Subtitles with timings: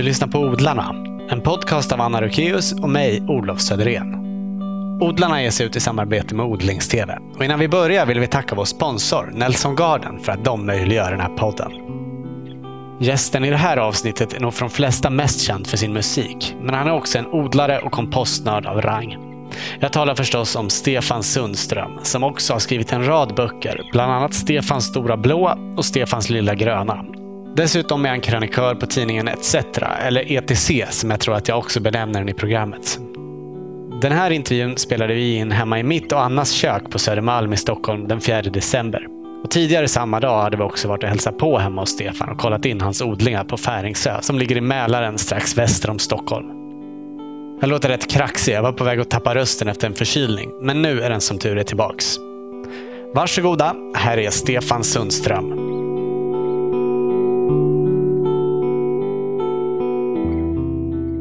[0.00, 0.94] Du lyssnar på Odlarna,
[1.30, 4.14] en podcast av Anna Rukeus och mig, Olof Söderén.
[5.00, 7.10] Odlarna ger sig ut i samarbete med Odlingstv.
[7.36, 11.10] Och innan vi börjar vill vi tacka vår sponsor Nelson Garden för att de möjliggör
[11.10, 11.72] den här podden.
[13.00, 16.56] Gästen i det här avsnittet är nog för de flesta mest känd för sin musik,
[16.60, 19.16] men han är också en odlare och kompostnörd av rang.
[19.80, 24.34] Jag talar förstås om Stefan Sundström, som också har skrivit en rad böcker, bland annat
[24.34, 27.04] Stefans stora blå och Stefans lilla gröna.
[27.56, 29.54] Dessutom är han krönikör på tidningen ETC,
[30.06, 32.98] eller ETC som jag tror att jag också benämner den i programmet.
[34.02, 37.56] Den här intervjun spelade vi in hemma i mitt och Annas kök på Södermalm i
[37.56, 39.06] Stockholm den 4 december.
[39.44, 42.38] Och tidigare samma dag hade vi också varit och hälsat på hemma hos Stefan och
[42.38, 46.46] kollat in hans odlingar på Färingsö som ligger i Mälaren strax väster om Stockholm.
[47.60, 50.82] Jag låter rätt kraxig, jag var på väg att tappa rösten efter en förkylning, men
[50.82, 52.16] nu är den som tur är tillbaks.
[53.14, 55.69] Varsågoda, här är Stefan Sundström.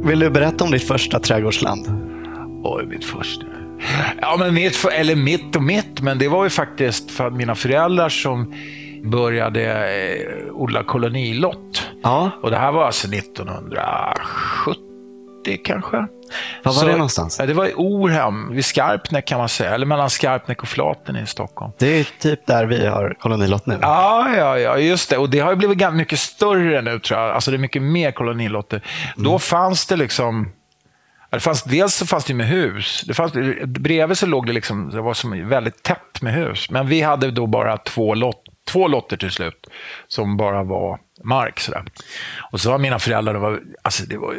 [0.04, 1.88] Vill du berätta om ditt första trädgårdsland?
[2.64, 3.46] Oj, mitt första.
[4.22, 8.10] Ja, men mitt, eller mitt och mitt, men det var ju faktiskt för mina föräldrar
[8.10, 8.54] som
[9.04, 11.88] började eh, odla kolonilott.
[12.04, 12.32] Ja.
[12.42, 14.89] Och det här var alltså 1970
[15.58, 15.98] kanske.
[15.98, 16.08] Var
[16.64, 17.38] var Så- det någonstans?
[17.38, 19.74] Det var i Orhem, vid Skarpnäck kan man säga.
[19.76, 21.72] Eller mellan Skarpnäck och Flaten i Stockholm.
[21.80, 23.78] Det är typ där vi har kolonilott nu.
[23.82, 25.18] Ja, ja, ja, just det.
[25.18, 27.32] Och det har ju blivit ganska mycket större nu tror jag.
[27.32, 28.82] Alltså det är mycket mer kolonilotter.
[29.16, 30.52] Då fanns det liksom...
[31.32, 33.04] Det fanns, dels så fanns det med hus.
[33.08, 33.34] Det fanns,
[33.66, 36.70] bredvid så låg det liksom, det var som väldigt tätt med hus.
[36.70, 39.68] Men vi hade då bara två, lot, två lotter till slut.
[40.08, 41.60] Som bara var mark.
[41.60, 41.84] Sådär.
[42.52, 44.36] Och så var mina föräldrar, det var, alltså det var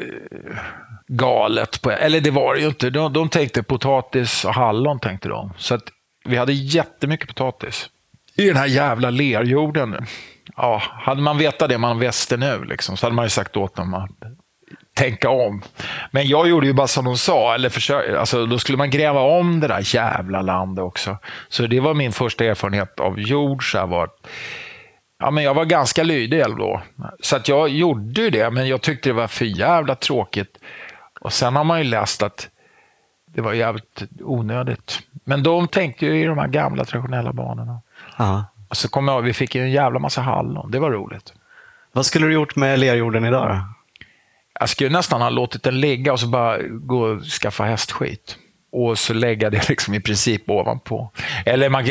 [1.09, 1.83] galet.
[1.83, 2.91] På, eller det var det ju inte.
[2.91, 5.53] De, de tänkte potatis och hallon tänkte de.
[5.57, 5.85] Så att
[6.25, 7.91] vi hade jättemycket potatis
[8.37, 10.07] i den här jävla lerjorden.
[10.57, 13.77] Ja, hade man vetat det man visste nu, liksom, så hade man ju sagt åt
[13.77, 14.11] dem att
[15.01, 15.63] tänka om.
[16.11, 19.21] Men jag gjorde ju bara som de sa, eller försök, alltså, då skulle man gräva
[19.21, 21.17] om det där jävla landet också.
[21.49, 23.73] Så det var min första erfarenhet av jord.
[23.73, 24.09] Så här var,
[25.19, 26.83] ja, men jag var ganska lydig då.
[27.21, 30.59] Så att jag gjorde ju det, men jag tyckte det var för jävla tråkigt.
[31.21, 32.49] Och sen har man ju läst att
[33.27, 35.01] det var jävligt onödigt.
[35.25, 37.81] Men de tänkte ju i de här gamla traditionella banorna.
[38.19, 38.45] Ja.
[38.69, 40.71] Och så kom jag vi fick ju en jävla massa hallon.
[40.71, 41.33] Det var roligt.
[41.93, 43.80] Vad skulle du gjort med lerjorden idag då?
[44.61, 48.37] Jag skulle nästan ha låtit den ligga och så bara gå och skaffa hästskit.
[48.73, 51.11] Och så lägga det liksom i princip ovanpå.
[51.47, 51.85] Eller man,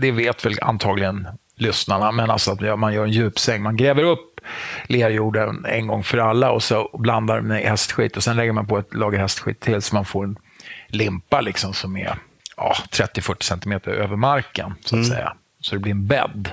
[0.00, 3.62] det vet väl antagligen lyssnarna, men alltså att man gör en djupsäng.
[3.62, 4.40] Man gräver upp
[4.86, 8.78] lerjorden en gång för alla och så blandar med hästskit och sen lägger man på
[8.78, 10.36] ett lager hästskit till så man får en
[10.88, 12.18] limpa liksom som är
[12.56, 15.34] ja, 30-40 centimeter över marken, så att säga.
[15.60, 16.50] Så det blir en bädd.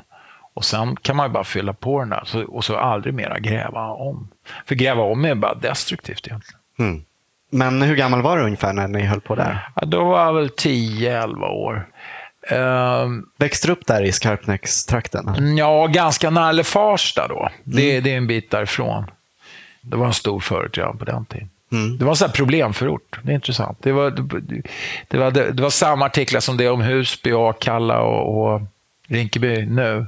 [0.53, 3.87] Och sen kan man bara fylla på den där så, och så aldrig mera gräva
[3.87, 4.27] om.
[4.65, 6.59] För gräva om är bara destruktivt egentligen.
[6.79, 7.03] Mm.
[7.51, 9.67] Men hur gammal var du ungefär när ni höll på där?
[9.75, 11.87] Ja, då var jag väl 10-11 år.
[12.47, 15.57] Ehm, Växte du upp där i Skarpnäckstrakten?
[15.57, 17.49] ja, ganska nära eller Farsta då.
[17.63, 19.11] Det, det är en bit därifrån.
[19.81, 21.49] Det var en stor förort redan på den tiden.
[21.99, 23.19] Det var en sån här problemförort.
[23.23, 23.77] Det är intressant.
[23.81, 24.61] Det var, det,
[25.07, 28.61] det, var, det, det var samma artiklar som det om Husby, Akalla och, och
[29.07, 30.05] Rinkeby nu.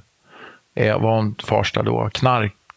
[0.75, 2.09] Eh, var om Farsta då.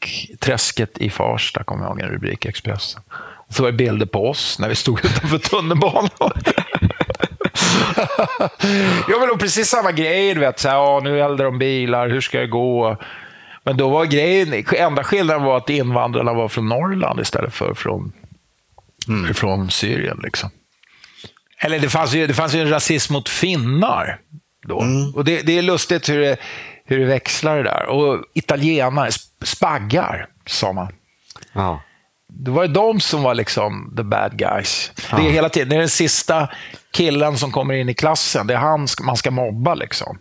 [0.07, 3.03] Knarkträsket i Farsta, kommer jag ihåg en rubrik i Expressen.
[3.49, 6.11] Så var det bilder på oss när vi stod utanför tunnelbanan.
[9.09, 10.35] ja, men då precis samma grej.
[10.35, 12.97] Du vet, så här, ja, nu eldar de bilar, hur ska det gå?
[13.65, 18.13] Men då var grejen, enda skillnaden var att invandrarna var från Norrland istället för från,
[19.35, 20.21] från Syrien.
[20.23, 20.51] Liksom.
[21.59, 24.21] Eller det fanns, ju, det fanns ju en rasism mot finnar
[24.67, 24.85] då.
[25.15, 26.37] Och det, det är lustigt hur det,
[26.85, 27.87] hur det växlar det där.
[27.87, 29.11] Och italienare,
[29.43, 30.93] spaggar, sa man.
[31.53, 31.83] Ja.
[32.29, 34.93] Det var ju de som var liksom the bad guys.
[35.11, 36.49] Det är hela tiden, det är den sista
[36.91, 38.47] killen som kommer in i klassen.
[38.47, 40.19] Det är han man ska mobba liksom.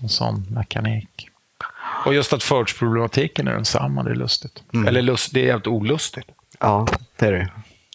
[0.00, 1.28] En sån mekanik.
[2.04, 4.62] Och just att förortsproblematiken är densamma, det är lustigt.
[4.86, 6.26] Eller lust, det är helt olustigt.
[6.60, 7.48] ja, det är det.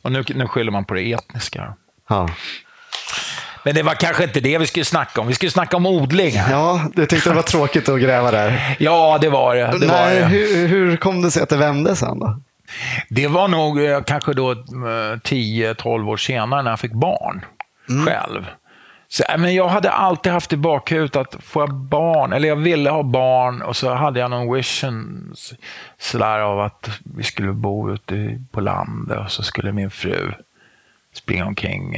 [0.04, 1.74] Och nu, nu skyller man på det etniska.
[2.10, 2.30] Ja.
[3.64, 5.28] Men det var kanske inte det vi skulle snacka om.
[5.28, 6.32] Vi skulle snacka om odling.
[6.32, 6.52] här.
[6.52, 8.76] ja, du tyckte det var tråkigt att gräva där.
[8.80, 9.62] Ja, det var det.
[9.62, 10.26] det, var Nej, det.
[10.26, 12.40] hur, hur kom det sig att det vände sen då?
[13.10, 17.46] Det var nog eh, kanske då eh, 10-12 år senare när jag fick barn
[18.06, 18.46] själv.
[19.10, 22.56] Så, äh, men jag hade alltid haft i bakhuvudet att få jag barn, eller jag
[22.56, 25.34] ville ha barn och så hade jag någon vision
[26.00, 30.32] sådär av att vi skulle bo ute på landet och så skulle min fru
[31.14, 31.98] springa omkring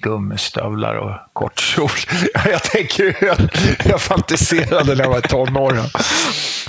[0.00, 1.90] gummistövlar och kort kjol.
[2.50, 3.36] Jag tänker, jag,
[3.84, 5.84] jag fantiserade när jag var i tonåren.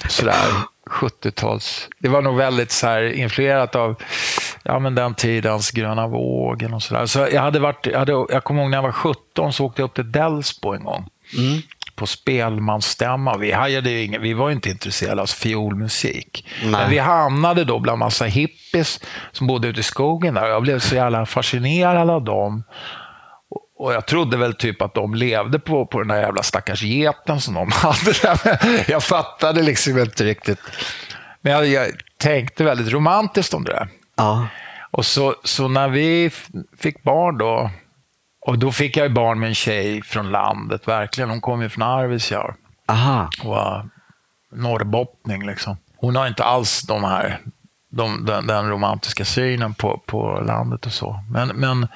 [0.10, 0.45] Sådär.
[0.92, 1.89] 70-tals...
[2.00, 3.95] Det var nog väldigt så här, influerat av
[4.63, 7.06] ja, men den tidens gröna vågen och sådär.
[7.06, 9.81] Så jag, hade varit, jag, hade, jag kommer ihåg när jag var 17 så åkte
[9.81, 11.07] jag upp till Delsbo en gång.
[11.38, 11.62] Mm.
[11.95, 13.38] På spelmansstämma.
[13.38, 16.48] Vi, hajade ju ingen, vi var inte intresserade av fiolmusik.
[16.62, 16.72] Nej.
[16.72, 19.00] Men vi hamnade då bland massa hippies
[19.31, 20.48] som bodde ute i skogen där.
[20.48, 22.63] Jag blev så jävla fascinerad av dem.
[23.81, 27.42] Och- jag trodde väl typ att de levde på, på den där jävla stackars geten
[27.42, 28.12] som de hade.
[28.22, 28.86] Där.
[28.92, 30.60] Jag fattade liksom inte riktigt.
[31.42, 31.88] Men jag, jag
[32.18, 33.88] tänkte väldigt romantiskt om det där.
[34.18, 34.48] Ja.
[34.92, 36.31] Och så, så när vi
[36.78, 37.69] fick barn då,
[38.42, 41.30] och då fick jag ju barn med en tjej från landet, verkligen.
[41.30, 42.56] Hon kom ju från Arvidsjaur
[42.88, 43.30] Aha.
[43.44, 43.89] och var
[44.56, 45.45] norrbottning.
[45.45, 45.77] Liksom.
[45.98, 47.39] Hon har inte alls de här,
[47.92, 51.19] de, den, den romantiska synen på, på landet och så.
[51.31, 51.88] Men, men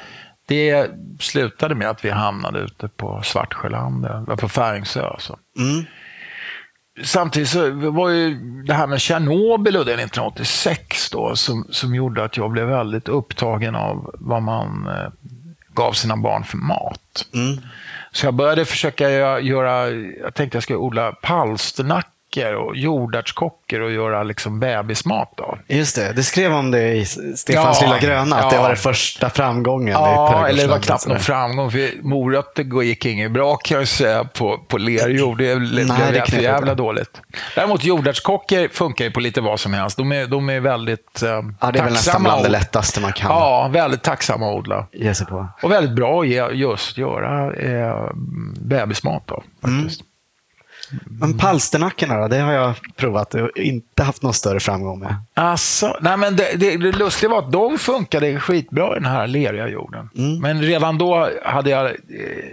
[0.45, 5.15] det slutade med att vi hamnade ute på Svartsjöland, eller på Färingsö.
[5.19, 5.37] Så.
[5.59, 5.85] Mm.
[7.03, 12.23] Samtidigt så var ju det här med Tjernobyl och det 1986 då, som, som gjorde
[12.23, 15.11] att jag blev väldigt upptagen av vad man eh,
[15.73, 17.25] gav sina barn för mat.
[17.33, 17.57] Mm.
[18.11, 23.91] Så jag började försöka gö- göra, jag tänkte jag skulle odla palsternackor och jordärtskockor och
[23.91, 25.57] göra liksom bebismat av.
[25.67, 28.49] Just det, du skrev om det i Stefans Ja, lilla gröna, att ja.
[28.49, 31.71] det var den första framgången Ja, eller det var knappt någon framgång.
[31.71, 35.37] För morötter gick inget bra kan jag säga på, på lerjord.
[35.37, 36.75] Det blev det för jävla fatta.
[36.75, 37.21] dåligt.
[37.55, 39.97] Däremot jordärtskockor funkar ju på lite vad som helst.
[39.97, 43.01] De är, de är väldigt eh, Ja, det är väl nästan bland det att- lättaste
[43.01, 44.87] man kan Ja, väldigt tacksamma att odla.
[44.93, 45.47] ge sig på.
[45.61, 48.09] Och väldigt bra att ge, just göra eh,
[48.59, 49.43] bebismat av.
[49.61, 50.01] Faktiskt.
[51.05, 55.15] Men palsternackorna då, det har jag provat och inte haft någon större framgång med.
[55.33, 59.27] Alltså, nej men det, det, det lustiga var att de funkade skitbra i den här
[59.27, 60.09] leriga jorden.
[60.41, 61.91] Men redan då hade jag, eh,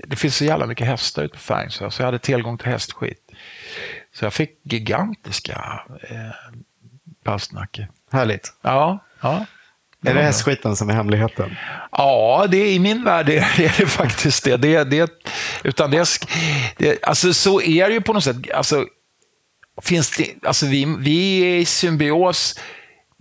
[0.06, 3.18] det finns så jävla mycket hästar ute på Färingsö, så jag hade tillgång till hästskit.
[4.14, 6.16] Så jag fick gigantiska eh,
[7.24, 7.86] palsternackor.
[8.12, 8.52] Härligt.
[8.62, 9.46] Ja, ja.
[10.04, 11.56] Är det hästskiten som är hemligheten?
[11.92, 14.56] Ja, det, i min värld är, är det faktiskt det.
[14.56, 15.10] det, det
[15.62, 16.08] utan det,
[16.76, 18.36] det alltså, så är det ju på något sätt.
[18.54, 18.86] Alltså,
[19.82, 22.60] finns det, alltså, vi, vi är i symbios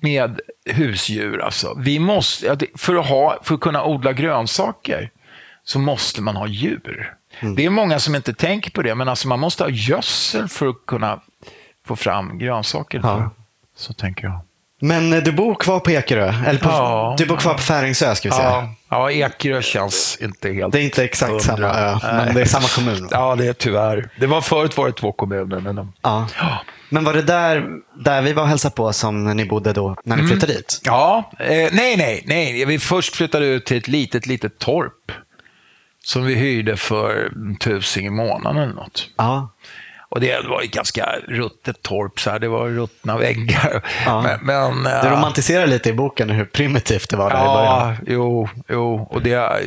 [0.01, 1.41] med husdjur.
[1.41, 1.73] Alltså.
[1.77, 5.11] Vi måste, för, att ha, för att kunna odla grönsaker
[5.63, 7.13] så måste man ha djur.
[7.55, 10.67] Det är många som inte tänker på det, men alltså, man måste ha gödsel för
[10.67, 11.21] att kunna
[11.85, 12.99] få fram grönsaker.
[13.03, 13.29] Ja.
[13.75, 14.39] Så tänker jag.
[14.81, 16.33] Men eh, du bor kvar på Ekerö?
[16.47, 17.15] Eller på, Ja.
[17.17, 18.49] du bor kvar på Färingsö, ska vi säga.
[18.49, 21.43] Ja, ja, Ekerö känns inte helt Det är inte exakt hundra.
[21.43, 22.33] samma ö, men Nej.
[22.35, 23.01] det är samma kommun.
[23.03, 23.07] va?
[23.11, 24.09] Ja, det är tyvärr.
[24.19, 25.93] Det var förut var det två kommuner, men de...
[26.01, 26.27] Ja.
[26.89, 27.65] Men var det där,
[27.99, 30.25] där vi var och hälsade på som ni bodde då, när Mm.
[30.25, 30.81] ni flyttade dit?
[30.83, 32.65] Ja, eh, nej, nej, nej.
[32.65, 35.11] Vi först flyttade ut till ett litet, litet torp
[36.03, 39.07] som vi hyrde för tusing i månaden eller något.
[39.17, 39.49] Ja.
[40.11, 42.39] Och det var ett ganska ruttet torp, så här.
[42.39, 43.81] det var ruttna väggar.
[44.05, 44.21] Ja.
[44.21, 47.89] Men, men, Du eh, romantiserar lite i boken hur primitivt det var där i början.
[47.89, 49.07] Ja, jo, jo.
[49.09, 49.61] Och det,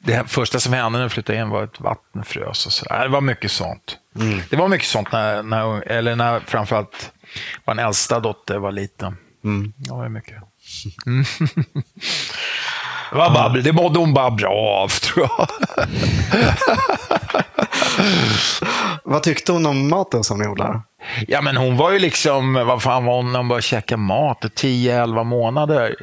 [0.00, 3.02] det första som hände när jag flyttade in var att vattnet frös och så där.
[3.02, 3.98] Det var mycket sånt.
[4.20, 4.40] Mm.
[4.50, 7.12] Det var mycket sånt när, när, eller när framförallt
[7.64, 9.16] vår äldsta dotter var liten.
[9.44, 9.72] Mm.
[9.76, 10.36] Det var mycket.
[11.06, 11.24] Mm.
[13.10, 15.48] Det, var bara, det mådde hon bara bra av, tror jag.
[19.04, 20.82] Vad tyckte hon om maten som ni odlar?
[21.28, 24.40] Ja, men hon var ju liksom, vad fan var hon när hon började käka mat?
[24.40, 25.94] 10-11 månader.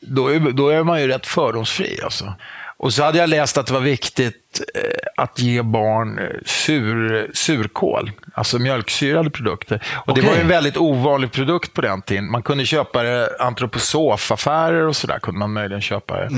[0.00, 2.34] Då är, då är man ju rätt fördomsfri alltså.
[2.78, 7.30] Och så hade jag läst att det var viktigt eh, att ge barn eh, sur,
[7.34, 9.82] surkål, alltså mjölksyrade produkter.
[10.06, 10.24] Och Det Okej.
[10.24, 12.30] var ju en väldigt ovanlig produkt på den tiden.
[12.30, 16.28] Man kunde köpa det antroposofaffärer och sådär kunde man möjligen köpa det.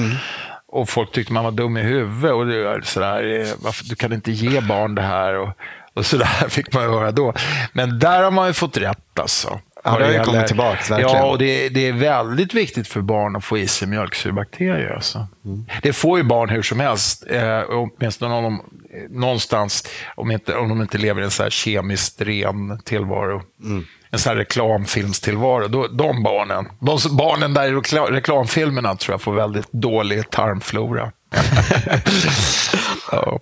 [0.68, 2.32] Och folk tyckte man var dum i huvudet.
[2.32, 5.34] Och det sådär, eh, varför, du kan inte ge barn det här.
[5.34, 5.48] Och,
[5.94, 7.34] och sådär fick man höra då.
[7.72, 9.60] Men där har man ju fått rätt alltså.
[9.84, 11.16] Ja, det har ju kommit tillbaks, verkligen.
[11.16, 14.94] Ja, och det, det är väldigt viktigt för barn att få i sig mjölksyrebakterier.
[14.94, 15.26] Alltså.
[15.44, 15.66] Mm.
[15.82, 18.54] Det får ju barn hur som helst, eh, åtminstone om de,
[18.96, 23.42] eh, någonstans, om, inte, om de inte lever i en så här kemiskt ren tillvaro.
[23.64, 23.84] Mm.
[24.10, 25.68] En sån här reklamfilmstillvaro.
[25.68, 31.12] Då, de barnen, de barnen där i rekla, reklamfilmerna tror jag får väldigt dålig tarmflora.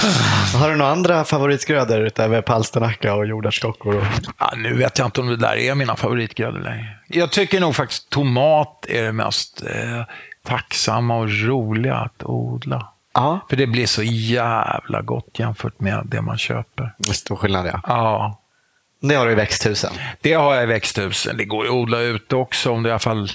[0.54, 3.96] Har du några andra favoritgrödor utöver palsternacka och jordärtskockor?
[3.96, 4.04] Och...
[4.38, 6.98] Ja, nu vet jag inte om det där är mina favoritgrödor längre.
[7.08, 10.04] Jag tycker nog faktiskt tomat är det mest eh,
[10.46, 12.88] tacksamma och roliga att odla.
[13.14, 16.94] Ja, För det blir så jävla gott jämfört med det man köper.
[16.98, 17.80] det är stor skillnad ja.
[17.86, 18.40] Ja,
[19.00, 19.92] Det har du i växthusen.
[20.20, 21.36] det har jag i växthusen.
[21.36, 22.70] Det går att odla ute också.
[22.70, 23.28] Om det i alla fall...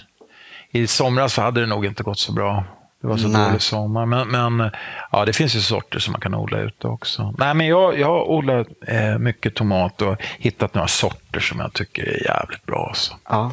[0.71, 2.63] I somras så hade det nog inte gått så bra.
[3.01, 3.47] Det var så Nej.
[3.47, 4.05] dålig sommar.
[4.05, 4.71] Men, men
[5.11, 7.33] ja, det finns ju sorter som man kan odla ute också.
[7.37, 11.73] Nej, men jag, jag har odlat eh, mycket tomat och hittat några sorter som jag
[11.73, 12.91] tycker är jävligt bra.
[12.95, 13.13] Så.
[13.29, 13.51] Ja.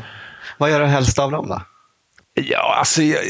[0.59, 1.63] Vad gör du helst av dem då?
[2.35, 3.03] Ja, alltså...
[3.03, 3.21] Jag,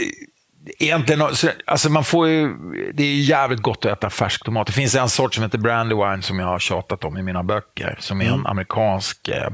[0.79, 2.55] Egentligen, så- alltså man får ju,
[2.95, 4.67] det är jävligt gott att äta färsk tomat.
[4.67, 7.97] Det finns en sort som heter Brandywine som jag har tjatat om i mina böcker.
[8.01, 9.49] Som är en amerikansk, eh,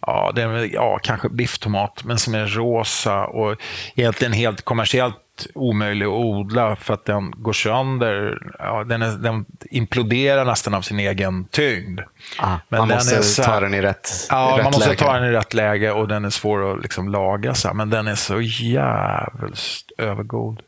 [0.00, 3.56] ja, det är, ja, kanske bifftomat, men som är rosa och
[3.94, 5.14] egentligen helt kommersiellt
[5.54, 8.38] omöjlig att odla för att den går sönder.
[8.58, 12.00] Ja, den, är, den imploderar nästan av sin egen tyngd.
[12.38, 14.88] Ah, Men man den måste så ta den i rätt, Ja, i rätt man måste
[14.88, 15.00] läge.
[15.04, 17.54] ta den i rätt läge och den är svår att liksom laga.
[17.54, 19.58] Så men den är så jävligt
[19.98, 20.62] övergod.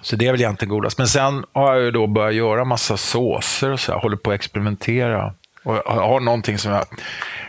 [0.00, 0.98] Så det är väl egentligen godast.
[0.98, 4.34] Men sen har jag då börjat göra massa såser och så här, håller på att
[4.34, 5.34] experimentera.
[5.64, 6.84] Och jag har någonting som jag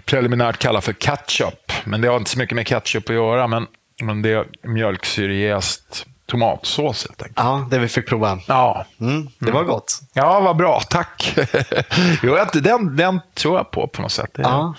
[0.05, 1.71] preliminärt kallar för ketchup.
[1.83, 3.47] Men det har inte så mycket med ketchup att göra.
[3.47, 3.67] Men,
[4.01, 7.37] men det är mjölksyrejäst tomatsås helt enkelt.
[7.37, 8.39] Ja, det vi fick prova.
[8.47, 9.99] Ja, Mm, det var gott.
[10.13, 10.79] ja vad bra.
[10.89, 11.37] Tack.
[12.23, 14.29] jo, den, den tror jag på på något sätt.
[14.33, 14.75] Det är- Ja.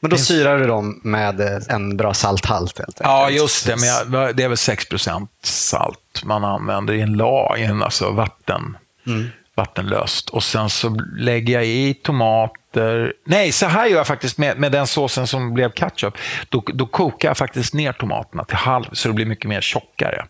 [0.00, 3.00] Men då syrar du dem med eh, en bra salthalt helt.
[3.02, 3.76] Ja, just det.
[3.76, 8.10] Men jag, det är väl 6% salt man använder i en lag, i en, alltså
[8.10, 8.76] vatten,
[9.56, 10.28] vattenlöst.
[10.28, 13.12] Och sen så lägger jag i tomater.
[13.24, 16.14] Nej, så här gör jag faktiskt med, med den såsen som blev ketchup.
[16.48, 20.26] Då, då kokar jag faktiskt ner tomaterna till halv så det blir mycket mer tjockare.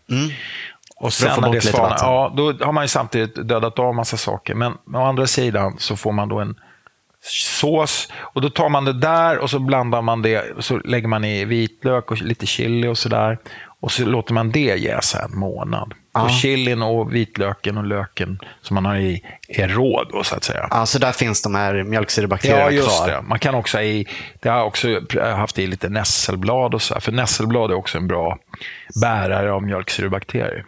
[0.99, 3.95] Och att få sen när det svalnar, ja, då har man ju samtidigt dödat av
[3.95, 4.53] massa saker.
[4.53, 6.55] Men å andra sidan så får man då en
[7.29, 11.07] sås och då tar man det där och så blandar man det och så lägger
[11.07, 13.37] man i vitlök och lite chili och sådär.
[13.79, 15.93] Och så låter man det jäsa en månad.
[16.13, 16.23] Ja.
[16.23, 20.43] Och chilin och vitlöken och löken som man har i är rå då så att
[20.43, 20.67] säga.
[20.71, 23.07] Ja, så där finns de här mjölksyrebakterierna Ja, just kvar.
[23.07, 23.21] det.
[23.21, 24.07] Man kan också i,
[24.41, 24.87] det har jag också
[25.21, 28.37] haft i lite nässelblad och så här, för nässelblad är också en bra
[29.01, 30.65] bärare av mjölksyrebakterier.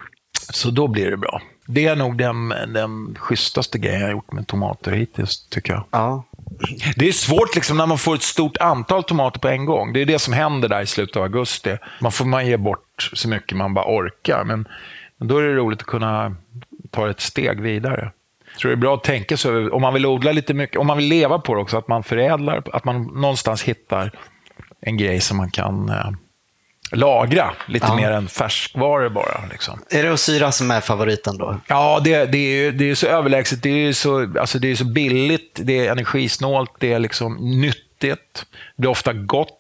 [0.50, 1.42] Så då blir det bra.
[1.68, 5.84] Det är nog den, den schysstaste grejen jag har gjort med tomater hittills, tycker jag.
[5.92, 6.24] Ja.
[6.96, 9.94] Det är svårt liksom när man får ett stort antal tomater på en gång.
[9.94, 11.78] Det är det som händer där i slutet av augusti.
[12.02, 14.44] Man får man ge bort så mycket man bara orkar.
[14.44, 14.68] Men,
[15.18, 16.36] men då är det roligt att kunna
[16.92, 18.12] ta ett steg vidare.
[18.52, 20.78] Jag tror det är bra att tänka så över, om man vill odla lite mycket,
[20.78, 24.12] om man vill leva på det också, att man förädlar, att man någonstans hittar
[24.82, 26.12] en grej som man kan eh,
[26.92, 27.96] lagra lite Ja.
[27.96, 29.42] mer än färskvaror bara.
[29.52, 29.82] Liksom.
[29.90, 31.60] Är det syra som är favoriten då?
[31.68, 33.64] Ja, det, det, är ju, det är så överlägset.
[33.64, 38.46] Det är så, alltså det är så billigt, det är energisnålt, det är liksom nyttigt.
[38.76, 39.56] Det är ofta gott.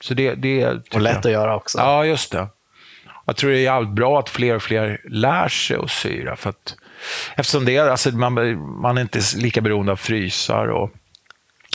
[0.00, 1.26] Så det, det är, Och lätt jag.
[1.26, 1.78] att göra också.
[1.78, 2.46] Ja, just det.
[3.26, 6.36] Jag tror det är jävligt bra att fler och fler lär sig att syra.
[6.36, 6.74] För att,
[7.36, 8.34] eftersom det är, alltså man,
[8.80, 10.90] man är inte lika beroende av frysar och,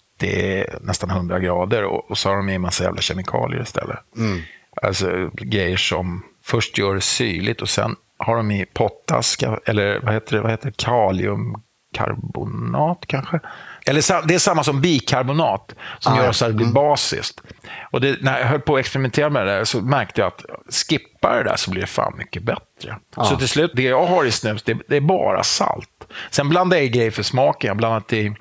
[0.81, 3.99] nästan 100 grader och, och så har de i en massa jävla kemikalier istället.
[4.83, 10.15] Alltså grejer som först gör det syrligt och sen har de i pottass, eller vad
[10.15, 10.77] heter det, vad heter det?
[10.77, 13.41] kaliumkarbonat kanske?
[13.87, 17.41] Eller det är samma som bikarbonat som Ah, gör så att det blir basiskt.
[17.93, 20.45] Och det, när jag höll på att experimentera med det där så märkte jag att
[20.89, 22.97] skippa det där så blir det fan mycket bättre.
[23.17, 23.25] Ja.
[23.25, 25.89] Så till slut, det jag har i snus, det, det är bara salt.
[26.31, 27.69] Sen blandar jag i grejer för smaken.
[27.69, 28.35] Jag har blandat i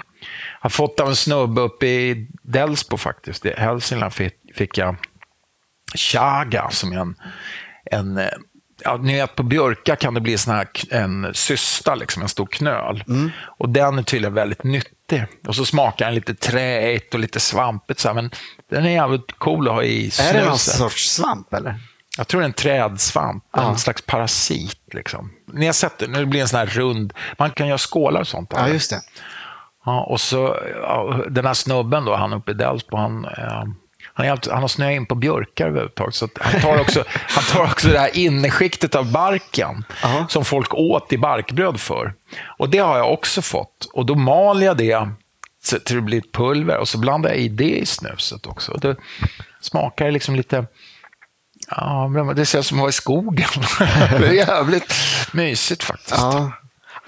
[0.60, 3.46] har fått av en snubbe uppe i Delsbo faktiskt.
[3.46, 4.96] I Hälsingland fick, jag
[5.96, 7.16] chaga som är en,
[7.92, 8.30] en eh,
[8.84, 12.46] ja, ni vet på björkar kan det bli sån här, en cysta, liksom, en stor
[12.46, 13.04] knöl.
[13.08, 13.32] Mm.
[13.42, 15.26] Och den är tydligen väldigt nyttig.
[15.48, 18.00] Och så smakar den lite träigt och lite svampigt.
[18.00, 18.32] Så här, men
[18.70, 20.36] den är jävligt cool att ha i snuset.
[20.36, 21.76] Är det någon sorts svamp eller?
[22.18, 23.70] Jag tror det är en trädsvamp, ja.
[23.70, 24.82] en slags parasit.
[24.94, 25.32] Liksom.
[25.54, 28.28] Ni har sett det, det blir en sån här rund, man kan göra skålar och
[28.28, 28.54] sånt.
[28.56, 29.02] Ja, just det.
[29.90, 33.64] Ja, och så ja, den här snubben då, han uppe i Delsbo, han, eh,
[34.14, 36.16] han, är, han har snöat in på björkar överhuvudtaget.
[36.16, 40.28] Så han, tar också, han tar också det här innerskiktet av barken uh-huh.
[40.28, 42.14] som folk åt i barkbröd för.
[42.58, 43.90] Och det har jag också fått.
[43.94, 45.10] Och då maler jag det
[45.86, 48.72] till det blir ett pulver och så blandar jag i det i snuset också.
[48.72, 48.96] Och det
[49.62, 50.66] smakar liksom lite...
[51.70, 53.50] Ja, det ser ut som att vara i skogen.
[54.20, 54.94] det är jävligt
[55.34, 56.18] mysigt faktiskt.
[56.18, 56.52] Ja.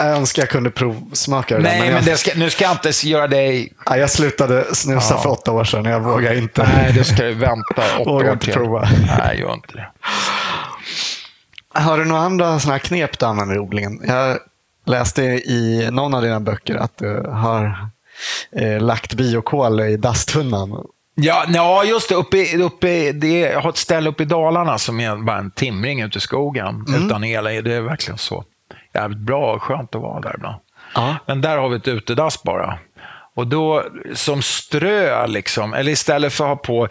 [0.08, 1.64] Jag önskar jag kunde provsmaka det.
[1.64, 2.20] Nej, men, men jag...
[2.20, 3.74] ska, nu ska jag inte göra dig...
[3.86, 5.22] Ja, jag slutade snusa ja.
[5.22, 5.86] för åtta år sedan.
[5.86, 6.70] Jag vågar inte.
[6.76, 7.64] Nej, du ska vänta
[8.00, 8.54] åtta vågar år inte till.
[8.54, 8.90] prova.
[9.18, 9.88] Nej, gör inte det.
[11.74, 14.02] Har du några andra såna här knep du använder i odlingen?
[14.08, 14.38] Jag
[14.86, 17.90] läste i någon av dina böcker att du har
[18.56, 20.86] eh, lagt biokol i dastunnan.
[21.16, 22.16] Ja, ja, just det.
[22.16, 23.40] Uppe, uppe, det.
[23.40, 26.86] Jag har ett ställe uppe i Dalarna som är bara en timring ute i skogen
[26.88, 27.06] mm.
[27.06, 27.44] utan el.
[27.44, 28.44] Det är verkligen så
[28.94, 30.56] jävligt bra och skönt att vara där ibland.
[30.96, 31.16] Ja.
[31.26, 32.80] Men där har vi ett utedass bara.
[33.34, 33.84] Och då
[34.14, 36.88] som strö, liksom, eller istället för att ha på,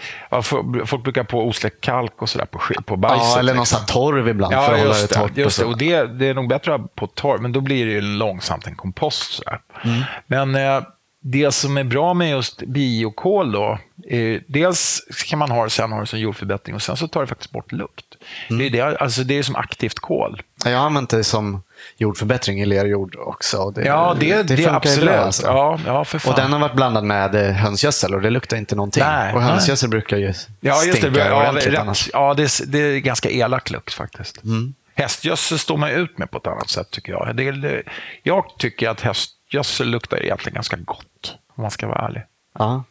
[0.86, 3.28] folk brukar på osläckt kalk och sådär på, på bajset.
[3.32, 3.86] Ja, eller någon liksom.
[3.86, 5.36] torv ibland ja, för att hålla det torrt.
[5.36, 7.86] Just det, och det, det är nog bättre att ha på torv, men då blir
[7.86, 9.32] det ju långsamt en kompost.
[9.32, 9.60] Sådär.
[9.84, 10.02] Mm.
[10.26, 10.82] Men eh,
[11.22, 13.78] det som är bra med just biokol då,
[14.08, 17.20] är, dels kan man ha det, sen ha det som jordförbättring och sen så tar
[17.20, 18.06] det faktiskt bort lukt.
[18.50, 18.58] Mm.
[18.58, 20.42] Det, är det, alltså det är som aktivt kol.
[20.64, 21.62] Jag har använt det som
[21.96, 23.70] jordförbättring i lerjord också.
[23.70, 25.10] Det, ja, det, det, det absolut.
[25.10, 25.46] Alltså.
[25.46, 26.32] ja, ja, för fan.
[26.32, 29.02] Och den har varit blandad med eh, hönsgödsel och det luktar inte någonting.
[29.02, 29.90] Nej, och hönsgödsel nej.
[29.90, 32.10] brukar ju ja, just stinka det, ja, rätt, annars.
[32.12, 34.44] Ja, det, det är ganska elak lukt faktiskt.
[34.44, 34.74] Mm.
[34.94, 37.36] Hästgödsel står man ut med på ett annat sätt tycker jag.
[37.36, 37.82] Det,
[38.22, 42.22] jag tycker att hästgödsel luktar egentligen ganska gott, om man ska vara ärlig.
[42.58, 42.84] Ja.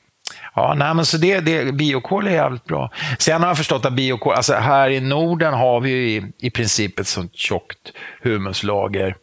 [0.56, 2.92] Ja, nej, men så det, det, biokol är jävligt bra.
[3.20, 7.00] Sen har jag förstått att biokol, alltså här i Norden har vi i, i princip
[7.00, 9.16] ett sånt tjockt humuslager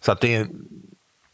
[0.00, 0.46] så att det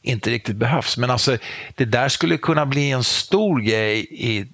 [0.02, 0.96] inte riktigt behövs.
[0.96, 1.38] Men alltså,
[1.74, 4.46] det där skulle kunna bli en stor grej i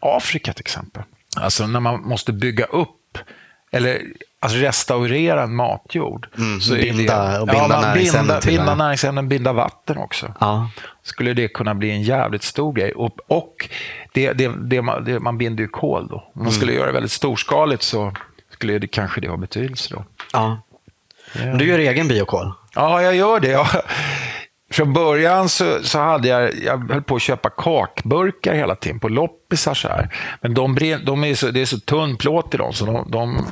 [0.00, 1.02] Afrika till exempel.
[1.36, 3.18] Alltså när man måste bygga upp
[3.70, 4.02] eller
[4.40, 6.28] alltså restaurera en matjord.
[6.38, 8.40] Mm, så binda, det, och binda ja, näringsämnen.
[8.44, 10.34] Binda, binda näringsämnen, binda vatten också.
[10.40, 10.70] Ja.
[11.02, 12.92] Skulle det kunna bli en jävligt stor grej.
[12.92, 13.68] Och, och
[14.12, 16.16] det, det, det, man, man binder ju kol då.
[16.16, 16.52] Om man mm.
[16.52, 18.12] skulle göra det väldigt storskaligt så
[18.52, 20.04] skulle det kanske det ha betydelse då.
[20.32, 20.60] Ja.
[21.34, 21.54] ja.
[21.54, 22.52] Du gör egen biokol?
[22.74, 23.48] Ja, jag gör det.
[23.48, 23.66] Jag,
[24.70, 29.08] från början så, så hade jag, jag höll på att köpa kakburkar hela tiden på
[29.08, 29.74] loppisar.
[29.74, 30.14] Så här.
[30.40, 33.46] Men de, de är så, det är så tunn plåt i dem så de, de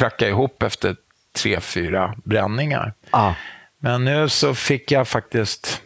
[0.00, 0.96] krackar ihop efter
[1.36, 2.94] tre, fyra bränningar.
[3.10, 3.34] Ah.
[3.78, 5.82] Men nu så fick jag faktiskt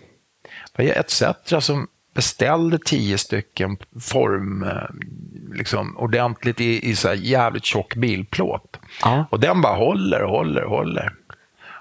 [0.79, 1.23] ETC
[1.61, 4.89] som beställde tio stycken form, eh,
[5.55, 8.81] liksom, ordentligt i, i så här jävligt tjock bilplåt.
[9.03, 9.25] Ah.
[9.31, 11.13] Och den bara håller och håller och håller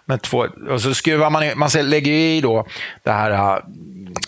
[0.06, 2.68] med två, och så skruvar man, man lägger i då
[3.04, 3.62] det här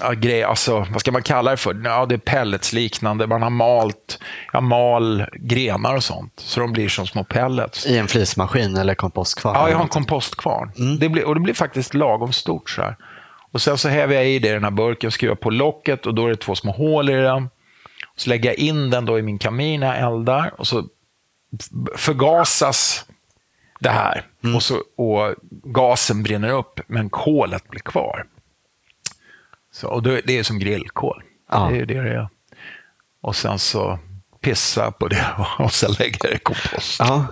[0.04, 1.82] äh, grej, alltså, vad ska man kalla det för?
[1.84, 3.28] Ja, det är pelletsliknande.
[3.28, 4.20] Man har malt,
[4.54, 7.86] jag mal grenar och sånt, så de blir som små pellets.
[7.86, 9.56] I en flismaskin eller kompostkvarn?
[9.56, 10.72] Ja, jag har en kompostkvarn.
[10.78, 11.00] Mm.
[11.00, 12.70] Det blir, och det blir faktiskt lagom stort.
[12.70, 12.96] så här.
[13.52, 16.14] Och Sen så häver jag i det i den här burken, skruvar på locket och
[16.14, 17.50] då är det två små hål i den.
[18.16, 20.84] Så lägger jag in den då i min kamin när jag eldar och så
[21.96, 23.06] förgasas
[23.86, 24.26] det här.
[24.44, 24.56] Mm.
[24.56, 28.26] Och, så, och gasen brinner upp, men kolet blir kvar.
[29.72, 31.24] Så, och det, det är som grillkol.
[31.52, 31.70] Ja.
[31.72, 32.30] Det är det det är.
[33.22, 34.00] Och sen så
[34.42, 35.26] pissa på det
[35.60, 37.00] och sen lägga det i kompost.
[37.00, 37.26] Ja.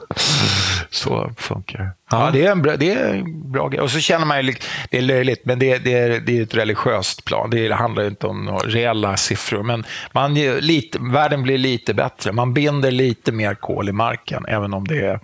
[0.89, 1.89] Så funkar det.
[2.11, 3.81] Ja, det är en bra, det är en bra grej.
[3.81, 4.53] Och så känner man ju,
[4.89, 7.49] det är löjligt, men det, det, är, det är ett religiöst plan.
[7.49, 12.31] Det handlar inte om några reella siffror, men man, lite, världen blir lite bättre.
[12.31, 15.19] Man binder lite mer kol i marken, även om det är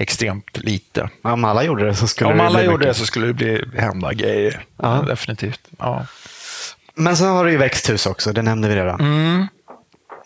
[0.00, 1.08] extremt lite.
[1.22, 2.94] Om alla gjorde det så skulle Om det alla bli gjorde mycket.
[2.94, 4.64] det så skulle det bli hända grejer.
[4.76, 5.04] Ja.
[5.08, 5.60] Definitivt.
[5.78, 6.06] Ja.
[6.94, 9.00] Men så har du ju växthus också, det nämnde vi redan.
[9.00, 9.46] Mm.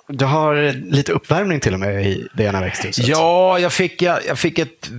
[0.08, 3.08] Du har lite uppvärmning till och med i det ena växthuset.
[3.08, 4.90] Ja, jag fick, jag, jag fick ett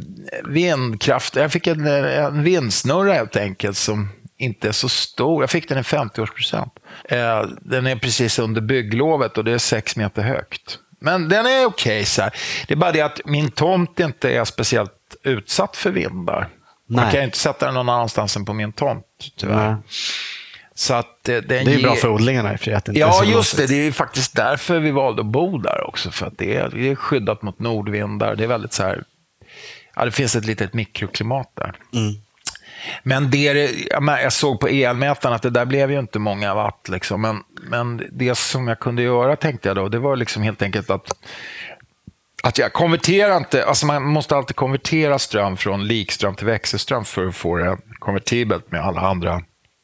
[0.46, 5.44] vindkraft, jag fick en, en vindsnurra helt enkelt som inte är så stor.
[5.44, 6.70] Jag fick den i 50-årspresent.
[7.10, 10.80] Eh, den är precis under bygglovet och det är sex meter högt.
[11.06, 12.02] Men den är okej.
[12.02, 12.30] Okay,
[12.68, 16.50] det är bara det att min tomt inte är speciellt utsatt för vindar.
[16.88, 17.04] Nej.
[17.04, 19.06] Man kan inte sätta den någon annanstans än på min tomt,
[19.38, 19.70] tyvärr.
[19.70, 19.76] Nej.
[20.76, 23.00] Så att, eh, den Det är ju bra ger- för odlingarna i och för sig
[23.00, 23.68] Ja, just det.
[23.68, 26.12] Det är ju faktiskt därför vi valde att bo där också.
[26.12, 28.36] För att det är, det är skyddat mot nordvindar.
[28.36, 29.04] Det är väldigt så här...
[29.96, 31.74] Ja, det finns ett litet mikroklimat där.
[31.94, 32.13] Mm.
[33.04, 33.71] Men det,
[34.21, 36.89] jag såg på elmätaren att det där blev ju inte många watt.
[36.89, 37.21] Liksom.
[37.21, 40.89] Men, men det som jag kunde göra, tänkte jag då, det var liksom helt enkelt
[40.89, 41.12] att
[42.43, 47.26] att jag konverterar inte, alltså man måste alltid konvertera ström från likström till växelström för
[47.26, 49.41] att få det konvertibelt med alla andra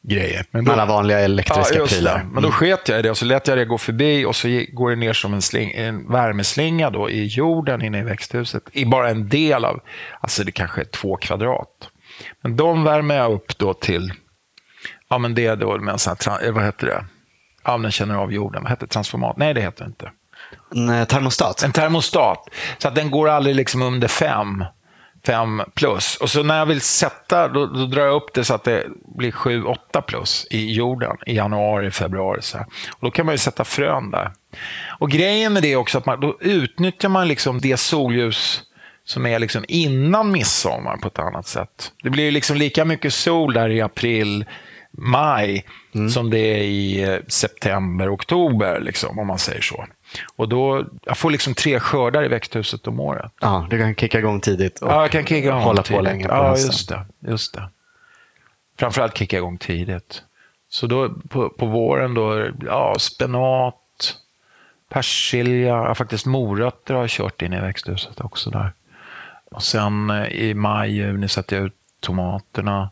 [0.08, 0.44] grejer.
[0.50, 2.18] Men Med alla vanliga elektriska Ja, prylar.
[2.18, 2.24] det.
[2.32, 4.48] Men då sket jag i det och så lät jag det gå förbi och så
[4.72, 8.62] går det ner som en, sling, en värmeslinga då i jorden inne i växthuset.
[8.72, 9.80] I bara en del av,
[10.20, 11.68] alltså det kanske är två kvadrat.
[12.40, 14.12] Men de värmer jag upp då till,
[15.08, 17.04] ja men det är då med en sån här, eh, vad heter det?
[17.64, 18.62] Ja, den känner av jorden.
[18.62, 18.86] Vad heter?
[18.86, 19.36] Transformat?
[19.36, 20.10] Nej, det heter det inte.
[20.74, 21.62] En eh, termostat.
[21.62, 22.48] En termostat.
[22.78, 24.64] Så att den går aldrig liksom under fem,
[25.26, 26.16] fem plus.
[26.16, 28.86] Och så när jag vill sätta, då, då drar jag upp det så att det
[29.16, 32.42] blir sju, åtta plus i jorden i januari, februari.
[32.42, 32.66] Så här.
[32.92, 34.32] Och då kan man ju sätta frön där.
[34.98, 38.62] Och grejen med det är också att man, då utnyttjar man liksom det solljus
[39.04, 41.92] som är liksom innan midsommar på ett annat sätt.
[42.02, 44.44] Det blir ju liksom lika mycket sol där i april,
[44.90, 45.64] maj
[46.12, 49.84] som det är i eh, september, oktober, liksom, om man säger så.
[50.36, 53.32] Och då, jag får liksom tre skördar i växthuset om året.
[53.40, 56.04] Ja, du kan kicka igång tidigt och Ja, jag kan kicka igång hålla på tidigt.
[56.04, 56.66] länge på Ja, hösten.
[56.70, 57.68] just det, just det.
[58.78, 60.22] Framförallt kicka igång tidigt.
[60.68, 63.76] Så då på, på våren då, ja, spenat,
[64.88, 68.72] persilja, ja, faktiskt morötter har jag kört in i växthuset också där.
[69.52, 72.90] Och sen eh, i maj, juni sätter jag ut tomaterna.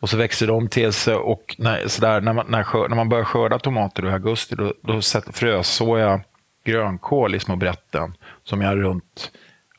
[0.00, 2.96] Och så växer de till sig och när, så där, när, man, när, skör, när
[2.96, 5.00] man börjar skörda tomater i augusti, då, då
[5.32, 6.20] frösår jag
[6.64, 9.30] grönkål i små brätten som jag runt,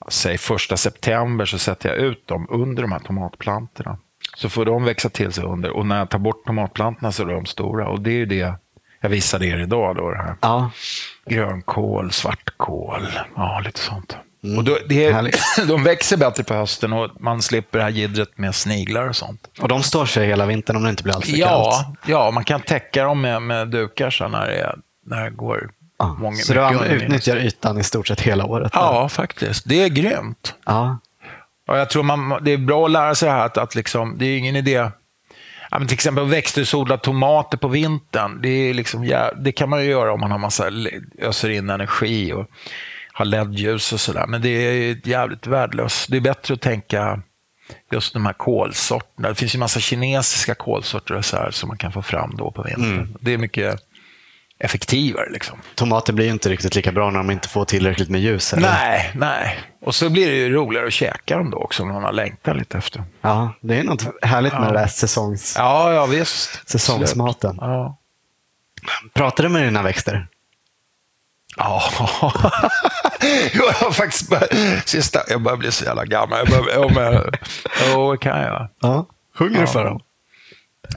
[0.08, 3.98] säg första september så sätter jag ut dem under de här tomatplantorna.
[4.36, 7.28] Så får de växa till sig under och när jag tar bort tomatplantorna så är
[7.28, 8.56] de stora och det är ju det
[9.02, 10.12] jag visade er idag då.
[10.12, 10.36] Det här.
[10.42, 10.72] Ja,
[11.26, 14.18] Grönkål, svartkål, ja lite sånt.
[14.58, 15.40] Och då, det är, Härligt.
[15.68, 19.48] de växer bättre på hösten och man slipper det här gidret med sniglar och sånt.
[19.60, 21.42] och de står sig hela vintern om det inte blir alltför kallt.
[21.42, 24.76] Ja, ja, man kan täcka dem med, med dukar så när det, är,
[25.06, 28.72] när det går Ja, många, så du utnyttjar ytan i stort sett hela året?
[28.76, 29.64] Ja, faktiskt.
[29.70, 30.56] Det är grymt.
[30.66, 31.00] ja.
[31.68, 34.18] Och jag tror man, det är bra att lära sig det här att, att liksom,
[34.18, 34.90] det är ingen idé
[35.72, 38.42] Ja, men till exempel växthusodla tomater på vintern.
[38.42, 40.70] Det, är liksom, ja, det kan man ju göra om man har massa,
[41.20, 42.46] öser in energi och
[43.22, 44.26] har LED-ljus och sådär.
[44.28, 46.12] Men det är jävligt värdelöst.
[46.12, 47.22] Det är bättre att tänka
[47.92, 49.30] just de här kolsorterna.
[49.30, 52.52] Det finns ju massa kinesiska kolsorter och så här som man kan få fram då
[52.52, 53.18] på vintern.
[53.20, 53.80] Det är mycket
[54.60, 55.30] effektivare.
[55.30, 55.62] Liksom.
[55.76, 58.54] Tomater blir ju inte riktigt lika bra när de inte får tillräckligt med ljus.
[58.54, 58.70] Eller?
[58.70, 59.60] Nej, nej.
[59.82, 62.58] Och så blir det ju roligare att käka dem då också, om man har längtat
[62.58, 63.04] lite efter.
[63.22, 65.56] Ja, det är något härligt med det där säsongs...
[65.58, 66.70] Ja, ja visst.
[66.70, 67.58] säsongsmaten.
[67.62, 67.98] Ja.
[69.14, 70.28] Pratar du med dina växter?
[71.58, 71.84] Ja.
[73.54, 74.50] Jag har faktiskt börjat,
[74.86, 76.40] sista, jag börjar bli så jävla gammal.
[76.40, 77.32] Jag börjar, men,
[77.92, 78.68] jo, det kan jag.
[78.82, 79.06] Ja.
[79.38, 79.62] Sjunger Ja.
[79.62, 80.00] du för dem?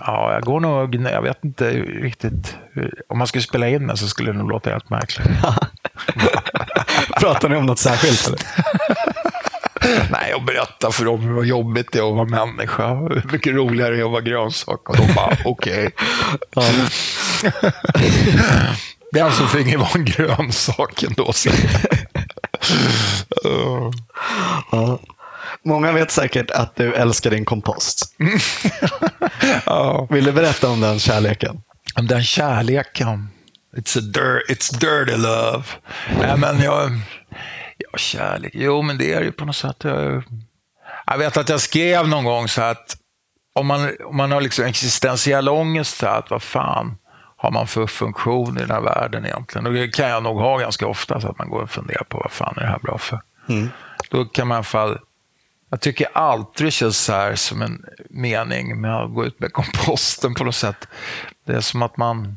[0.00, 2.56] Ja, jag går nog, jag vet inte riktigt.
[2.72, 5.26] hur- Om man skulle spela in den så skulle det nog låta helt märkligt.
[7.20, 8.26] Pratar ni om något särskilt?
[8.26, 8.38] Eller?
[10.10, 12.94] Nej, jag berättar för dem hur jobbigt det är att vara människa.
[12.94, 14.88] Hur mycket roligare det är att vara grönsak.
[14.88, 15.90] Och de bara, okej.
[19.14, 21.32] Den som finge vara en grönsak ändå.
[21.32, 21.50] Så.
[23.48, 23.90] Uh.
[24.72, 24.98] Ja.
[25.64, 28.14] Många vet säkert att du älskar din kompost.
[29.66, 30.08] Ja.
[30.10, 31.60] Vill du berätta om den kärleken?
[31.94, 33.28] Om den kärleken.
[33.76, 35.64] It's, a dir- it's dirty love.
[36.20, 36.90] Nej, men jag...
[37.78, 38.52] Ja, kärlek.
[38.54, 39.76] Jo, men det är ju på något sätt...
[39.82, 40.22] Jag,
[41.06, 42.96] jag vet att jag skrev någon gång så att
[43.54, 46.96] om man, om man har liksom existentiell ångest, så att vad fan
[47.44, 49.66] har man för funktion i den här världen egentligen?
[49.66, 52.18] Och det kan jag nog ha ganska ofta, så att man går och funderar på
[52.18, 53.20] vad fan är det här bra för?
[54.10, 54.98] Då kan man i alla fall...
[55.70, 59.52] Jag tycker alltid det känns så här som en mening med att gå ut med
[59.52, 60.88] komposten på något sätt.
[61.46, 62.36] Det är som att man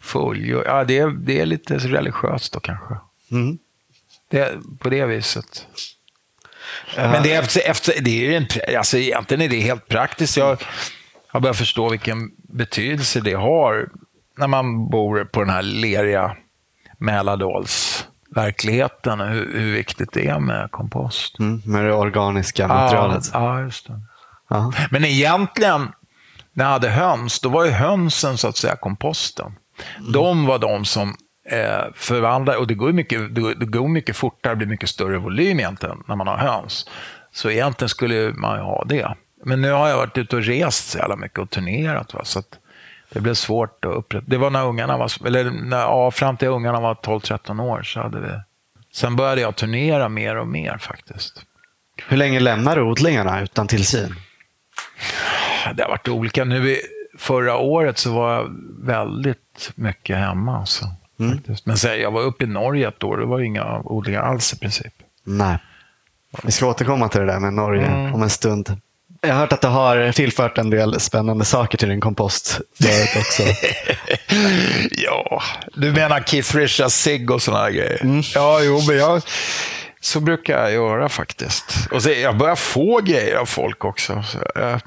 [0.00, 0.64] fullgör...
[0.66, 2.96] Ja, det är, det är lite religiöst då kanske.
[3.30, 3.58] Mm.
[4.30, 5.66] Det på det viset.
[6.96, 10.36] Men det är, efter, efter, det är en, alltså egentligen är det helt praktiskt.
[10.36, 10.58] Jag
[11.28, 13.88] har börjat förstå vilken betydelse det har
[14.36, 16.36] när man bor på den här leriga
[16.98, 19.20] Mälardalsverkligheten.
[19.20, 21.38] Hur, hur viktigt det är med kompost.
[21.38, 23.24] Mm, med det organiska materialet.
[23.32, 24.00] Ja, just det.
[24.48, 24.72] Ja.
[24.90, 25.92] Men egentligen,
[26.52, 29.52] när jag hade höns, då var ju hönsen så att säga komposten.
[30.12, 31.16] De var de som
[31.50, 34.88] eh, förvandlade, och det går, mycket, det går, det går mycket fortare, det blir mycket
[34.88, 36.86] större volym egentligen när man har höns.
[37.32, 39.14] Så egentligen skulle man ju ha det.
[39.44, 42.14] Men nu har jag varit ute och rest så jävla mycket och turnerat.
[42.14, 42.20] Va?
[42.24, 42.58] Så att
[43.12, 44.24] Det blev svårt att upprätta.
[44.28, 48.00] Det var när ungarna var, eller när, ja, fram till ungarna var 12-13 år så
[48.00, 48.28] hade vi.
[48.92, 51.46] Sen började jag turnera mer och mer faktiskt.
[52.08, 54.14] Hur länge lämnar du odlingarna utan tillsyn?
[55.74, 56.44] Det har varit olika.
[56.44, 56.80] Nu i,
[57.18, 60.58] förra året så var jag väldigt mycket hemma.
[60.58, 60.84] Alltså,
[61.20, 61.38] mm.
[61.64, 63.16] Men sen, jag var uppe i Norge ett år.
[63.16, 64.92] Det var inga odlingar alls i princip.
[65.24, 65.58] Nej.
[66.42, 68.14] Vi ska återkomma till det där med Norge mm.
[68.14, 68.80] om en stund.
[69.26, 72.60] Jag har hört att du har tillfört en del spännande saker till din kompost
[73.16, 73.42] också.
[74.90, 75.42] ja,
[75.74, 78.02] du menar Keith Richards cigg och sådana grejer?
[78.02, 78.22] Mm.
[78.34, 79.22] Ja, jo, men jag,
[80.00, 81.88] så brukar jag göra faktiskt.
[81.90, 84.22] Och så, jag börjar få grejer av folk också.
[84.22, 84.80] Så, jag,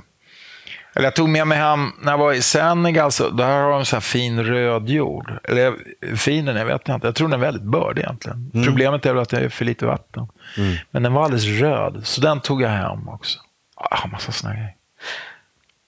[0.96, 3.86] eller jag tog med mig hem, när jag var i Senegal, så där har de
[3.86, 5.32] så här fin röd jord.
[5.44, 5.74] Eller
[6.16, 7.08] fin den, jag vet inte.
[7.08, 8.52] Jag tror den är väldigt bördig egentligen.
[8.54, 8.68] Mm.
[8.68, 10.28] Problemet är väl att det är för lite vatten.
[10.58, 10.76] Mm.
[10.92, 13.40] Men den var alldeles röd, så den tog jag hem också.
[13.76, 14.74] Har massa såna grejer.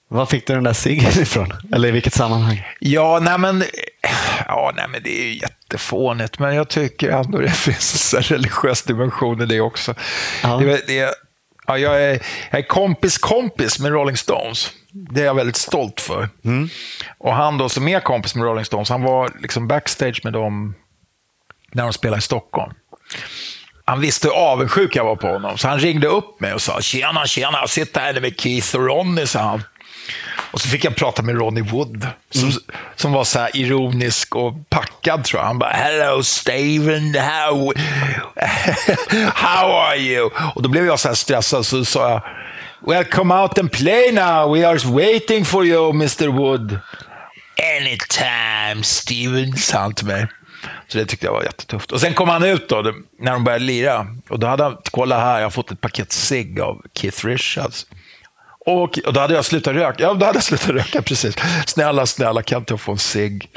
[0.08, 1.52] Var fick du den där ciggen ifrån?
[1.72, 2.66] Eller i vilket sammanhang?
[2.80, 3.64] Ja, nej men,
[4.46, 8.82] ja, nej men det är ju jättefånigt, men jag tycker ändå det finns en religiös
[8.82, 9.94] dimension i det också.
[10.42, 10.56] Ja.
[10.56, 11.14] Det, det,
[11.66, 14.70] ja, jag, är, jag är kompis kompis med Rolling Stones.
[14.90, 16.28] Det är jag väldigt stolt för.
[16.44, 16.68] Mm.
[17.18, 20.74] Och han då som är kompis med Rolling Stones, han var liksom backstage med dem
[21.72, 22.74] när de spelade i Stockholm.
[23.88, 26.80] Han visste hur avundsjuk jag var på honom, så han ringde upp mig och sa
[26.80, 29.62] “Tjena, tjena, sitt här med Keith och Ronny”, sa han.
[30.50, 32.54] Och så fick jag prata med Ronnie Wood, som, mm.
[32.96, 35.46] som var så ironisk och packad tror jag.
[35.46, 37.72] Han bara “Hello Steven, how,
[39.34, 42.22] how are you?” Och då blev jag så stressad, så sa jag
[42.86, 46.78] “Well, come out and play now, we are waiting for you, Mr Wood”.
[47.78, 50.26] “Anytime, Steven”, sa han till mig.
[50.88, 51.92] Så det tyckte jag var jättetufft.
[51.92, 54.06] Och sen kom han ut då, när de började lira.
[54.28, 57.86] Och då hade han, kolla här, jag har fått ett paket cigg av Keith Richards.
[58.66, 60.02] Och, och då hade jag slutat röka.
[60.02, 61.36] Ja, då hade jag slutat röka, precis.
[61.66, 63.50] Snälla, snälla, kan inte jag få en cigg?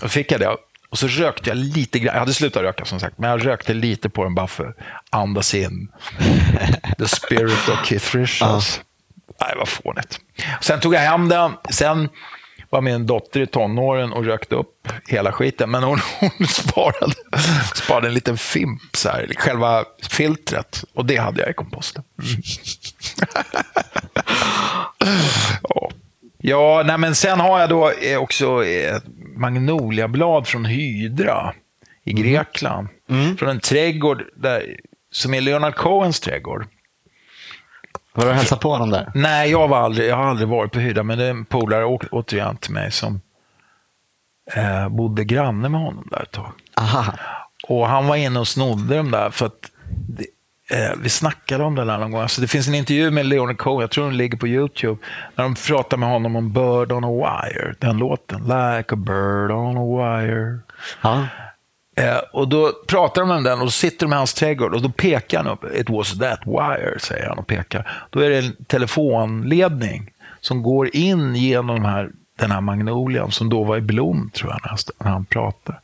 [0.00, 0.56] Då fick jag det.
[0.90, 2.14] Och så rökte jag lite grann.
[2.14, 4.76] Jag hade slutat röka som sagt, men jag rökte lite på den bara för att
[5.10, 5.88] andas in
[6.98, 8.78] the spirit of Keith Richards.
[8.78, 8.84] Uh.
[9.40, 10.20] Nej, vad fånigt.
[10.60, 11.52] Sen tog jag hem den.
[11.70, 12.08] Sen
[12.72, 15.70] var min dotter i tonåren och rökte upp hela skiten.
[15.70, 17.14] Men hon, hon sparade,
[17.74, 20.84] sparade en liten fimp, så här, själva filtret.
[20.94, 22.04] Och det hade jag i komposten.
[22.18, 22.42] Mm.
[25.68, 25.90] ja.
[26.38, 29.04] ja, nej, men sen har jag då eh, också ett
[29.36, 31.54] magnoliablad från Hydra
[32.04, 32.22] i mm.
[32.22, 32.88] Grekland.
[33.10, 33.36] Mm.
[33.36, 34.76] Från en trädgård där,
[35.10, 36.66] som är Leonard Cohens trädgård.
[38.14, 39.12] Var du hälsat på honom där?
[39.14, 41.84] Nej, jag, var aldrig, jag har aldrig varit på Hydra, men det är en polare
[41.84, 43.20] återigen till mig som
[44.54, 46.52] eh, bodde granne med honom där ett tag.
[46.76, 47.04] Aha.
[47.68, 49.70] Och han var inne och snodde dem där, för att
[50.08, 50.26] det,
[50.76, 52.20] eh, vi snackade om det där någon gång.
[52.20, 55.00] Alltså, det finns en intervju med Leonard Cohen, jag tror den ligger på YouTube,
[55.34, 58.42] när de pratar med honom om Bird on a Wire, den låten.
[58.42, 60.58] Like a bird on a wire.
[61.02, 61.26] Ja.
[61.96, 64.82] Eh, och då pratar de om den och så sitter de i hans trädgård och
[64.82, 65.64] då pekar han upp.
[65.74, 67.90] It was that wire, säger han och pekar.
[68.10, 73.48] Då är det en telefonledning som går in genom de här, den här magnolian som
[73.48, 75.78] då var i blom, tror jag, när han pratade.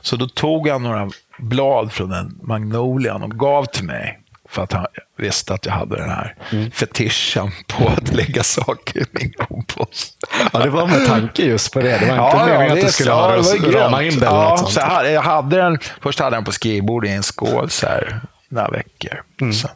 [0.00, 4.20] Så då tog han några blad från den magnolian och gav till mig.
[4.54, 4.86] För att han
[5.16, 6.70] visste att jag hade den här mm.
[6.70, 10.16] fetischen på att lägga saker i min kompost.
[10.52, 11.98] Ja, det var med tanke just på det.
[11.98, 14.34] Det var inte ja, meningen ja, att du skulle ha det rama in den.
[14.34, 17.70] Ja, så här, jag hade den, först hade jag den på skrivbordet i en skål
[17.70, 19.22] så här, några veckor.
[19.40, 19.52] Mm.
[19.52, 19.68] Så,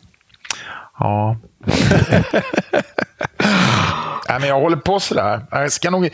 [0.99, 1.37] ja.
[4.29, 5.47] Nej, men jag håller på sådär.
[5.51, 6.09] Jag ska nog...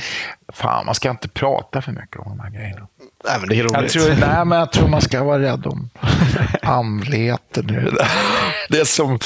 [0.52, 2.86] Fan, man ska inte prata för mycket om de här grejerna.
[3.28, 3.72] Nej, men det är roligt.
[3.72, 5.90] Jag tror, nej, men jag tror man ska vara rädd om
[6.62, 7.74] andligheten i
[8.68, 8.76] det.
[8.76, 9.18] Det är som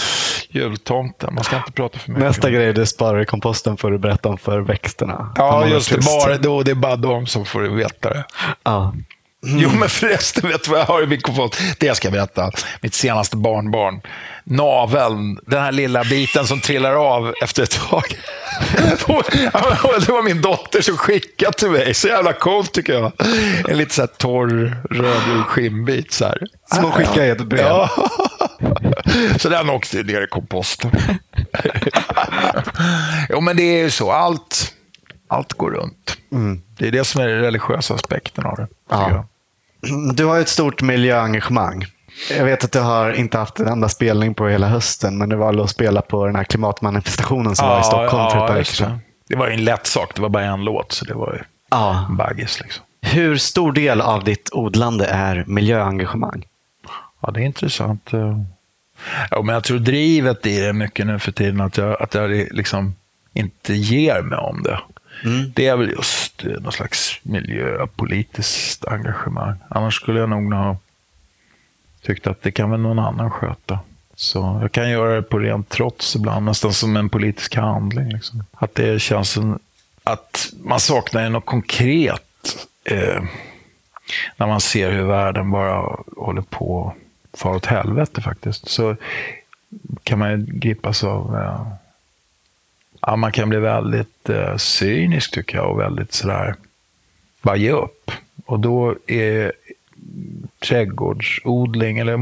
[0.48, 2.24] jultomten, man ska inte prata för mycket.
[2.24, 5.32] Nästa grej du sparar i komposten får du berätta om för växterna.
[5.36, 6.04] Ja, just det.
[6.04, 8.24] Bara då, det är bara de som får veta det.
[8.62, 8.94] Ja.
[9.46, 9.60] Mm.
[9.60, 11.60] Jo, men förresten, vet du vad jag har i min kompost?
[11.78, 12.50] Det jag ska berätta.
[12.80, 14.00] Mitt senaste barnbarn.
[14.44, 18.04] Naveln, den här lilla biten som trillar av efter ett tag.
[20.06, 21.94] det var min dotter som skickade till mig.
[21.94, 23.12] Så jävla coolt tycker jag.
[23.68, 26.12] En lite så här torr, röd skinnbit.
[26.12, 26.38] Så här.
[26.74, 27.66] Som hon skickade i ett brev?
[27.66, 27.90] Ja.
[29.38, 30.90] Så den åkte ner i komposten.
[33.28, 34.12] jo, men det är ju så.
[34.12, 34.74] Allt,
[35.28, 36.18] allt går runt.
[36.32, 36.62] Mm.
[36.78, 38.68] Det är det som är den religiösa aspekten av det.
[38.90, 39.26] Ja.
[40.14, 41.86] Du har ett stort miljöengagemang.
[42.30, 45.36] Jag vet att du har inte haft en enda spelning på hela hösten, men det
[45.36, 48.48] var att spela på den här klimatmanifestationen som ja, var i Stockholm ja, för ett
[48.48, 49.00] par veckor sedan.
[49.28, 51.40] Det var ju en lätt sak, det var bara en låt, så det var ju
[51.70, 52.06] ja.
[52.10, 52.60] baggis.
[52.60, 52.84] Liksom.
[53.00, 56.44] Hur stor del av ditt odlande är miljöengagemang?
[57.20, 58.08] Ja, det är intressant.
[59.30, 62.30] Ja, men jag tror drivet i det mycket nu för tiden, att jag, att jag
[62.30, 62.94] liksom
[63.32, 64.80] inte ger mig om det.
[65.24, 65.52] Mm.
[65.54, 69.56] Det är väl just eh, någon slags miljöpolitiskt engagemang.
[69.68, 70.76] Annars skulle jag nog ha
[72.02, 73.78] tyckt att det kan väl någon annan sköta.
[74.14, 78.08] Så jag kan göra det på rent trots ibland, nästan som en politisk handling.
[78.08, 78.44] Liksom.
[78.52, 79.58] Att det känns som
[80.04, 83.22] att man saknar något konkret eh,
[84.36, 86.94] när man ser hur världen bara håller på
[87.38, 88.68] att fara åt helvete faktiskt.
[88.68, 88.96] Så
[90.02, 91.36] kan man ju gripas av...
[91.36, 91.66] Eh,
[93.00, 96.54] ja, man kan bli väldigt eh, cynisk tycker jag och väldigt sådär,
[97.42, 98.10] bara ge upp.
[98.46, 99.52] Och då är
[100.58, 102.18] trädgårdsodling eller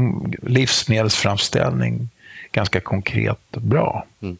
[0.49, 2.09] livsmedelsframställning
[2.51, 4.05] ganska konkret och bra.
[4.21, 4.37] Mm.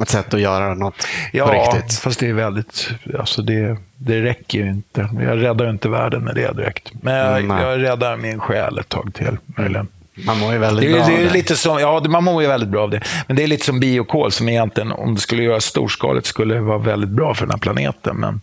[0.00, 1.98] Ett sätt att göra något ja, på riktigt.
[1.98, 2.90] fast det är väldigt...
[3.18, 5.08] Alltså det, det räcker ju inte.
[5.20, 6.92] Jag räddar inte världen med det direkt.
[7.02, 9.88] Men jag, mm, jag räddar min själ ett tag till, möjligen.
[10.14, 11.32] Man mår ju väldigt det, bra det är av det.
[11.32, 13.00] Lite som, ja, man mår ju väldigt bra av det.
[13.26, 16.78] Men det är lite som biokol som egentligen, om det skulle göras storskaligt, skulle vara
[16.78, 18.16] väldigt bra för den här planeten.
[18.16, 18.40] Men,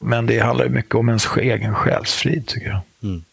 [0.00, 2.80] men det handlar ju mycket om ens egen själsfrid, tycker jag.
[3.02, 3.24] Mm.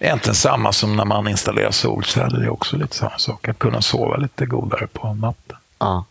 [0.00, 2.38] Egentligen samma som när man installerar solceller.
[2.38, 3.48] Det är också lite samma sak.
[3.48, 5.56] Att kunna sova lite godare på natten.
[5.78, 6.04] Ja.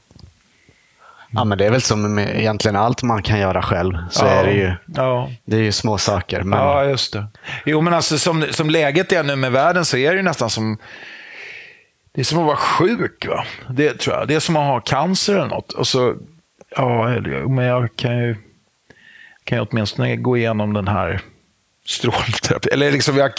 [1.32, 3.94] Ja, men det är väl som med egentligen allt man kan göra själv.
[4.12, 5.30] Så ja, är det ju, ja.
[5.46, 6.44] det är ju små saker.
[6.44, 6.60] Men...
[6.60, 7.28] Ja, just det.
[7.66, 10.50] Jo, men alltså som, som läget är nu med världen så är det ju nästan
[10.50, 10.78] som
[12.12, 13.28] det är som att vara sjuk.
[13.28, 13.46] Va?
[13.70, 14.28] Det tror jag.
[14.28, 15.72] Det är som att ha cancer eller något.
[15.72, 16.16] Och så,
[16.76, 17.08] ja,
[17.48, 18.36] men jag kan ju,
[19.44, 21.22] kan ju åtminstone gå igenom den här
[21.86, 22.70] strålterapi.
[22.70, 23.32] Eller liksom jag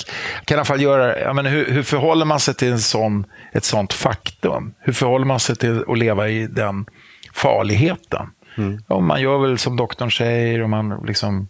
[0.44, 3.26] kan i alla fall göra, jag menar, hur, hur förhåller man sig till en sån,
[3.52, 4.74] ett sånt faktum?
[4.78, 6.86] Hur förhåller man sig till att leva i den
[7.32, 8.30] farligheten?
[8.56, 8.82] Mm.
[8.88, 11.48] Ja, man gör väl som doktorn säger och, man liksom,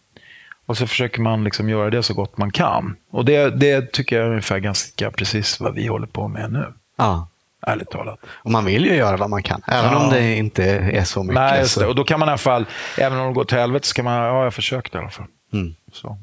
[0.66, 2.96] och så försöker man liksom göra det så gott man kan.
[3.10, 6.72] Och det, det tycker jag är ungefär ganska precis vad vi håller på med nu.
[6.98, 7.28] Ja.
[7.66, 8.18] Ärligt talat.
[8.26, 10.04] Och man vill ju göra vad man kan, även ja.
[10.04, 11.34] om det inte är så mycket.
[11.34, 11.86] Nej, det.
[11.86, 12.66] Och då kan man i alla fall,
[12.98, 15.26] även om det går till helvete, så kan man, ja, jag försökte i alla fall.
[15.52, 15.74] Mm.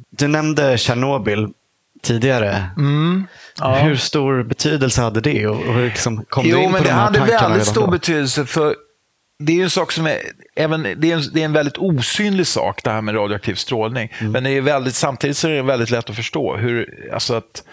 [0.10, 1.48] Du nämnde Tjernobyl
[2.02, 2.70] tidigare.
[2.78, 3.28] Mm.
[3.60, 3.76] Ja.
[3.76, 5.48] Hur stor betydelse hade det?
[5.48, 8.46] Och hur liksom kom jo, in men det de hade väldigt stor betydelse.
[8.46, 8.76] för
[9.39, 10.17] det är en sak som är,
[10.56, 14.13] även, det är en, det är en väldigt osynlig sak, det här med radioaktiv strålning.
[14.19, 14.32] Mm.
[14.32, 16.56] Men det är väldigt, samtidigt så är det väldigt lätt att förstå.
[16.56, 17.63] hur, alltså att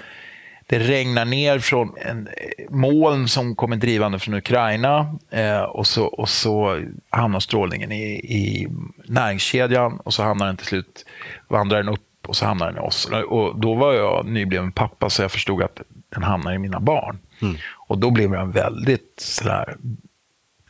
[0.67, 2.29] det regnar ner från en
[2.71, 8.69] moln som kommer drivande från Ukraina eh, och, så, och så hamnar strålningen i, i
[9.05, 11.07] näringskedjan och så hamnar den till slut,
[11.49, 13.11] vandrar den upp och så hamnar den i oss.
[13.29, 17.19] Och då var jag nybliven pappa så jag förstod att den hamnar i mina barn.
[17.43, 17.57] Mm.
[17.89, 19.77] Och då blev jag väldigt sådär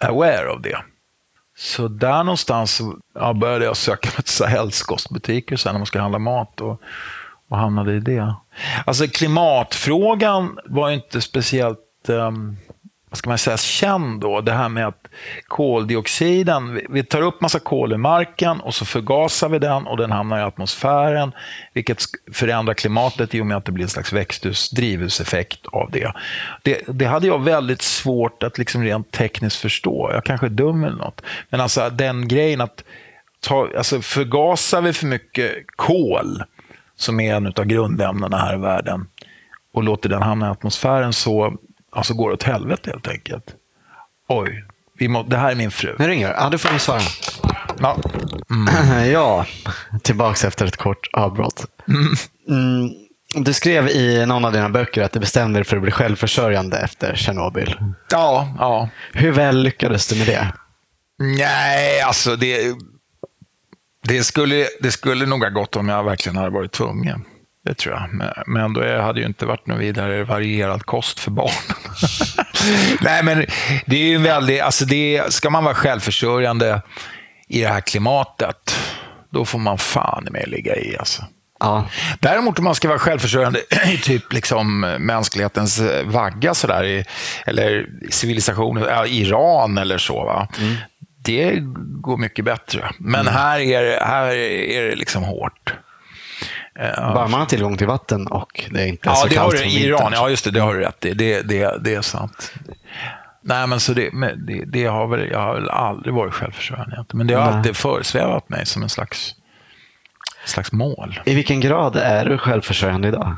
[0.09, 0.79] aware av det.
[1.57, 2.81] Så där någonstans
[3.14, 4.09] ja, började jag söka
[5.11, 6.61] mig till sen när man ska handla mat.
[6.61, 6.81] Och,
[7.49, 8.35] och hamnade i det.
[8.87, 12.57] Alltså klimatfrågan var inte speciellt um,
[13.14, 14.40] vad ska man säga, känd då.
[14.40, 15.09] Det här med att
[15.48, 20.11] koldioxiden, vi tar upp massa kol i marken och så förgasar vi den och den
[20.11, 21.33] hamnar i atmosfären,
[21.72, 26.12] vilket förändrar klimatet i och med att det blir en slags växthus, drivhuseffekt av det.
[26.62, 26.85] det.
[26.87, 30.11] Det hade jag väldigt svårt att liksom rent tekniskt förstå.
[30.12, 31.22] Jag kanske är dum eller något.
[31.50, 32.85] Men alltså den grejen att
[33.40, 36.42] ta, alltså förgasar vi för mycket kol,
[36.96, 39.07] som är en av grundämnena här i världen,
[39.74, 41.59] och låter den hamna i atmosfären så
[41.94, 43.44] alltså, går det åt helvete helt enkelt.
[44.28, 44.64] Oj,
[44.98, 45.96] vi må, det här är min fru.
[45.98, 47.00] Nu ringer Ja, du får svara.
[47.80, 47.96] Ja.
[48.50, 49.11] Mm.
[49.12, 49.46] ja,
[50.02, 51.64] tillbaks efter ett kort avbrott.
[51.88, 52.14] Mm.
[52.48, 52.90] Mm.
[53.37, 56.78] Du skrev i någon av dina böcker att du bestämde dig för att bli självförsörjande
[56.78, 57.76] efter Tjernobyl.
[58.11, 58.88] Ja, ja.
[59.12, 60.52] Hur väl lyckades du med det?
[61.18, 62.74] Nej, alltså det,
[64.02, 67.24] det, skulle, det skulle nog ha gått om jag verkligen hade varit tvungen.
[67.64, 68.33] Det tror jag.
[68.46, 71.53] Men, då hade ju inte varit någon vidare varierad kost för barnen.
[73.00, 73.46] Nej, men
[73.87, 74.62] det är ju en väldigt...
[74.62, 76.83] Alltså det, ska man vara självförsörjande
[77.48, 78.77] i det här klimatet,
[79.31, 80.96] då får man fan med ligga i.
[80.98, 81.24] Alltså.
[81.61, 81.88] Ja.
[82.20, 83.61] Däremot om man ska vara självförsörjande
[83.94, 87.05] i typ liksom mänsklighetens vagga, sådär,
[87.46, 90.24] eller civilisationen, ja, Iran eller så.
[90.24, 90.48] Va?
[90.61, 90.74] Mm.
[91.24, 91.59] Det
[92.00, 92.90] går mycket bättre.
[92.98, 93.35] Men mm.
[93.35, 95.74] här, är, här är det liksom hårt.
[96.97, 99.65] Bara man har tillgång till vatten och det är inte ja, så det kallt har
[99.65, 100.13] du, i Iran.
[100.15, 100.51] Ja, just det.
[100.51, 101.15] Det har du rätt i.
[101.15, 102.53] Det, det, det är sant.
[103.47, 107.05] Nej, men så det, det, det, har väl, jag har väl aldrig varit självförsörjande.
[107.12, 107.55] Men det har Nej.
[107.55, 109.35] alltid föresvävat mig som en slags,
[110.45, 111.20] slags mål.
[111.25, 113.37] I vilken grad är du självförsörjande idag?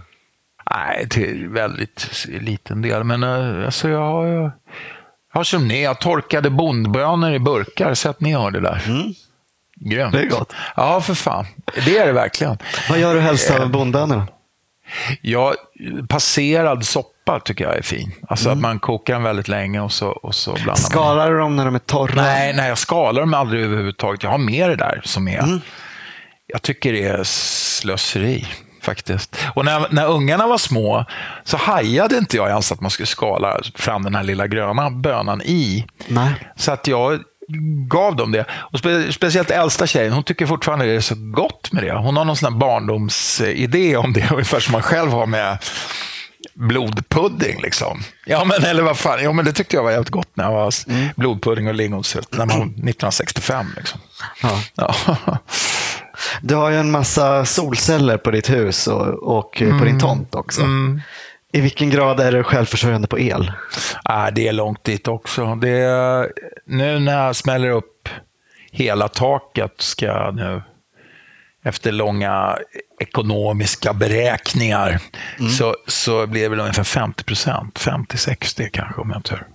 [0.71, 3.05] Nej, till väldigt liten del.
[3.05, 4.53] Men eh, alltså, jag har, jag
[5.33, 8.83] har som ner torkade bondbönor i burkar, så att ni har det där.
[8.87, 9.15] Mm.
[9.81, 10.13] Grönt.
[10.13, 10.53] Det är gott.
[10.77, 11.47] Ja, för fan.
[11.85, 12.59] Det är det verkligen.
[12.91, 14.27] Vad gör du helst av bondbönorna?
[15.23, 15.55] Ja,
[16.09, 18.13] passerad soppa tycker jag är fin.
[18.29, 18.59] Alltså Mm.
[18.59, 20.77] att man kokar den väldigt länge och så, och så blandar man.
[20.77, 22.23] Skalar du dem när de är torra?
[22.23, 24.23] Nej, nej, jag skalar dem aldrig överhuvudtaget.
[24.23, 25.39] Jag har med det där som är...
[25.39, 25.61] Mm.
[26.47, 28.47] Jag tycker det är slöseri,
[28.83, 29.37] faktiskt.
[29.55, 31.05] Och när, när ungarna var små
[31.45, 35.43] så hajade inte jag ens att man skulle skala fram den här lilla gröna bönan
[35.43, 35.87] i.
[36.09, 36.35] Nej.
[36.57, 37.21] Så att jag
[37.89, 38.45] gav dem det.
[38.51, 41.93] Och spe, speciellt äldsta tjejen, hon tycker fortfarande det är så gott med det.
[41.93, 45.59] Hon har någon sån här barndomsidé om det, ungefär som man själv har med
[46.55, 47.61] blodpudding.
[47.63, 48.03] Liksom.
[48.27, 49.23] Ja, men eller vad fan.
[49.23, 50.73] Ja, men det tyckte jag var jävligt gott när jag var
[51.21, 53.67] blodpudding och lingonsylt, när man var 1965.
[53.77, 54.01] Liksom.
[54.43, 54.61] Ja.
[54.75, 54.95] Ja.
[56.43, 60.63] Du har ju en massa solceller på ditt hus och, och på din tomt också.
[61.53, 63.53] I vilken grad är du självförsörjande på el?
[64.05, 65.55] Ah, det är långt dit också.
[65.55, 66.33] Det är,
[66.67, 68.09] nu när jag smäller upp
[68.73, 70.63] hela taket ska jag nu,
[71.65, 72.59] efter långa
[73.01, 75.01] ekonomiska beräkningar,
[75.59, 77.79] så, så blir det väl ungefär 50 procent.
[77.79, 79.47] 50-60 kanske om jag tur.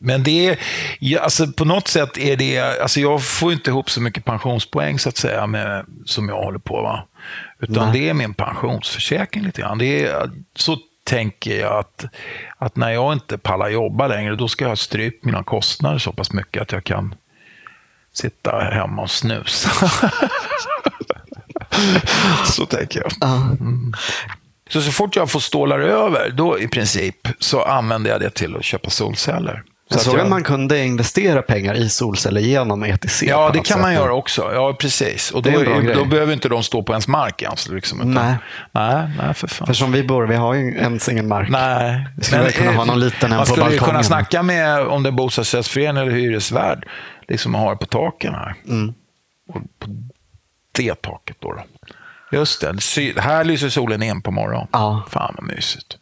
[0.00, 0.58] Men det är,
[0.98, 4.98] ja, alltså på något sätt är det, alltså jag får inte ihop så mycket pensionspoäng
[4.98, 6.82] så att säga med, som jag håller på.
[6.82, 7.06] Va?
[7.60, 8.00] Utan Nej.
[8.00, 9.78] det är min pensionsförsäkring lite grann.
[9.78, 12.04] Det är, så tänker jag att,
[12.58, 16.12] att när jag inte pallar jobba längre, då ska jag ha strypt mina kostnader så
[16.12, 17.14] pass mycket att jag kan
[18.12, 19.70] sitta hemma och snusa.
[22.44, 23.12] så tänker jag.
[23.30, 23.92] Mm.
[24.70, 28.56] Så, så fort jag får stålar över, då i princip så använder jag det till
[28.56, 29.62] att köpa solceller.
[29.88, 33.22] Jag att såg jag- att man kunde investera pengar i solceller genom ETC.
[33.26, 34.00] Ja, det kan man sätt.
[34.00, 34.50] göra också.
[34.54, 35.30] Ja, precis.
[35.30, 37.68] Och då, är då behöver inte de stå på ens mark ens.
[37.68, 38.34] Liksom, utan, Nej.
[38.72, 39.10] nej.
[39.18, 39.66] Nej, för fan.
[39.66, 41.48] För som vi bor, vi har ju ens ingen mark.
[41.50, 42.06] Nej.
[42.16, 43.90] Vi skulle väl kunna eh, ha någon liten en Man på skulle ju balkongen.
[43.92, 46.86] kunna snacka med om det är bostadsrättsförening eller hyresvärd.
[47.28, 48.54] Liksom har på taken här.
[48.68, 48.94] Mm.
[49.48, 49.86] Och på
[50.72, 51.52] det taket då.
[51.52, 51.62] då.
[52.32, 53.20] Just det.
[53.20, 54.66] Här lyser solen in på morgonen.
[54.72, 55.02] Ja.
[55.10, 55.96] Fan vad mysigt.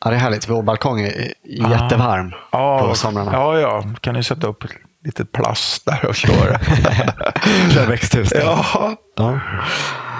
[0.00, 0.48] Ja, det är härligt.
[0.48, 3.32] Vår balkong är jättevarm Ja, på somrarna.
[3.32, 3.84] Ja, ja.
[4.00, 4.70] Kan ni sätta upp ett
[5.04, 6.58] litet plast där och köra?
[7.70, 8.32] Kör växthus.
[8.34, 8.64] ja.
[9.16, 9.40] Ja.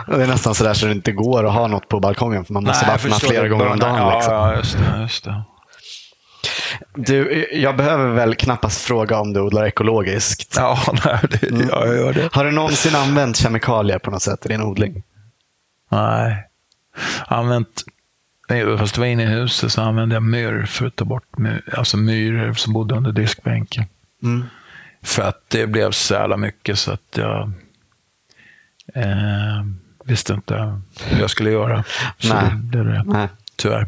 [0.06, 2.64] Det är nästan sådär så det inte går att ha något på balkongen för man
[2.64, 3.48] måste vattna flera det.
[3.48, 3.96] gånger om dagen.
[3.96, 4.34] Ja, liksom.
[4.34, 5.00] ja just det.
[5.02, 5.42] Just det.
[6.94, 10.56] Du, jag behöver väl knappast fråga om du odlar ekologiskt.
[10.56, 12.28] Ja, nej, det, ja, jag gör det.
[12.32, 15.02] Har du någonsin använt kemikalier på något sätt i din odling?
[15.90, 16.36] Nej.
[17.26, 17.68] Använt,
[18.78, 21.62] fast det var inne i huset så använde jag myrr för att ta bort myr,
[21.76, 23.84] alltså myror som bodde under diskbänken.
[24.22, 24.44] Mm.
[25.02, 27.52] För att det blev så jävla mycket så att jag
[28.94, 29.64] eh,
[30.04, 31.84] visste inte hur jag skulle göra.
[32.18, 32.50] Så Nej.
[32.50, 33.02] det blev det.
[33.06, 33.28] Nej.
[33.56, 33.86] Tyvärr.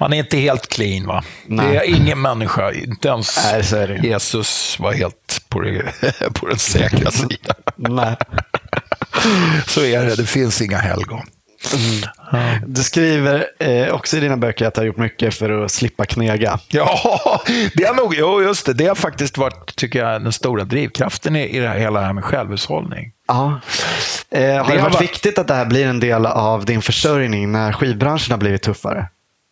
[0.00, 1.24] Man är inte helt clean va?
[1.46, 1.68] Nej.
[1.68, 4.00] Det är ingen människa, inte ens Nej.
[4.02, 5.92] Jesus var helt på, det,
[6.34, 7.56] på den säkra sidan.
[7.76, 8.16] Nej.
[9.66, 11.26] Så är det, det finns inga helgon.
[12.66, 16.04] Du skriver eh, också i dina böcker att du har gjort mycket för att slippa
[16.04, 16.58] knega.
[16.68, 17.40] Ja,
[17.74, 18.72] det har nog, jo, just det.
[18.72, 22.06] Det har faktiskt varit, tycker jag, den stora drivkraften i, i det här, hela det
[22.06, 23.12] här med självhushållning.
[23.28, 23.60] Ja.
[24.30, 26.82] Eh, har det, har varit varit- viktigt att det här blir en del av din
[26.82, 29.08] försörjning när skivbranschen har blivit tuffare?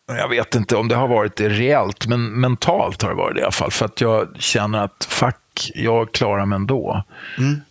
[0.08, 3.40] Jag vet inte om det har varit det reellt, men mentalt har det varit det
[3.40, 3.70] i alla fall.
[3.70, 7.04] För att jag känner att fuck, jag klarar mig ändå.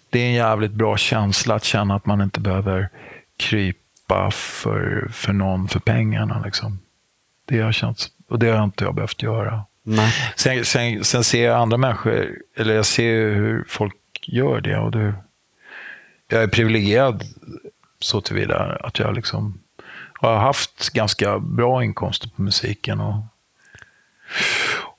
[0.09, 2.89] Det är en jävligt bra känsla att känna att man inte behöver
[3.39, 3.79] krypa
[4.31, 6.41] för, för någon för pengarna.
[6.45, 6.79] Liksom.
[7.45, 9.65] Det har känts, och det har inte jag behövt göra.
[9.83, 10.13] Nej.
[10.35, 14.77] Sen, sen, sen ser jag andra människor, eller jag ser hur folk gör det.
[14.77, 15.13] Och det
[16.33, 17.23] jag är privilegierad
[17.99, 19.59] så tillvida att jag liksom
[20.13, 22.99] har haft ganska bra inkomster på musiken.
[22.99, 23.23] Och,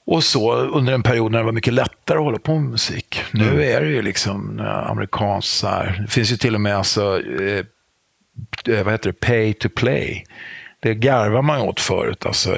[0.06, 3.22] och så under en period när det var mycket lättare att hålla på med musik.
[3.30, 5.98] Nu är det ju liksom amerikanskt så här.
[6.02, 7.64] Det finns ju till och med alltså, eh,
[8.68, 10.24] Eh, vad heter det, pay to play.
[10.80, 12.26] Det garvar man ju åt förut.
[12.26, 12.51] Alltså,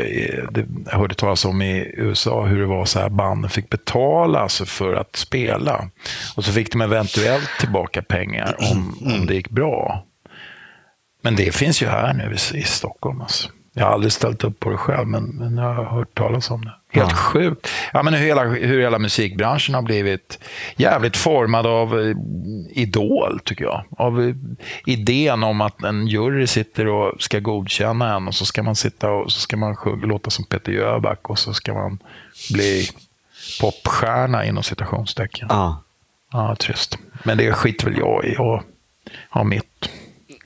[0.51, 4.39] det, jag hörde talas om i USA hur det var så här banden fick betala
[4.39, 5.89] alltså, för att spela.
[6.37, 10.05] Och så fick de eventuellt tillbaka pengar om, om det gick bra.
[11.23, 13.21] Men det finns ju här nu i, i Stockholm.
[13.21, 13.49] Alltså.
[13.73, 16.65] Jag har aldrig ställt upp på det själv, men, men jag har hört talas om
[16.65, 16.75] det.
[16.97, 17.17] Helt Ja.
[17.17, 17.69] sjukt.
[17.93, 20.39] Ja, men hur, hela, hur hela musikbranschen har blivit
[20.77, 22.17] jävligt formad av eh,
[22.71, 23.85] Idol, tycker jag.
[23.91, 24.35] Av eh,
[24.87, 29.11] idén om att en jury sitter och ska godkänna en och så ska man sitta
[29.11, 31.99] och så ska man sjunga, låta som Peter Jöback och så ska man
[32.53, 32.89] bli
[33.61, 35.47] popstjärna inom citationstecken.
[35.51, 35.83] Ja.
[36.33, 36.99] Ja, trist.
[37.25, 38.35] Men det skiter väl jag i.
[38.35, 38.63] Jag
[39.29, 39.89] har mitt.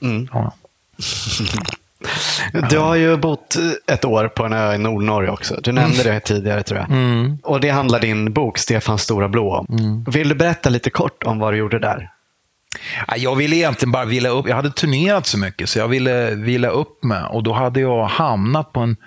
[0.01, 0.27] Mm.
[0.33, 0.53] Ja.
[2.69, 5.59] Du har ju bott ett år på en ö i Nordnorge också.
[5.63, 6.89] Du nämnde det tidigare tror jag.
[6.89, 7.37] Mm.
[7.43, 10.05] Och det handlar din bok Stefans stora blå om.
[10.07, 12.09] Vill du berätta lite kort om vad du gjorde där?
[13.07, 14.47] Ja, Jag ville egentligen bara vila upp.
[14.47, 17.23] Jag hade turnerat så mycket så jag ville vila upp mig.
[17.23, 18.97] Och då hade jag hamnat på en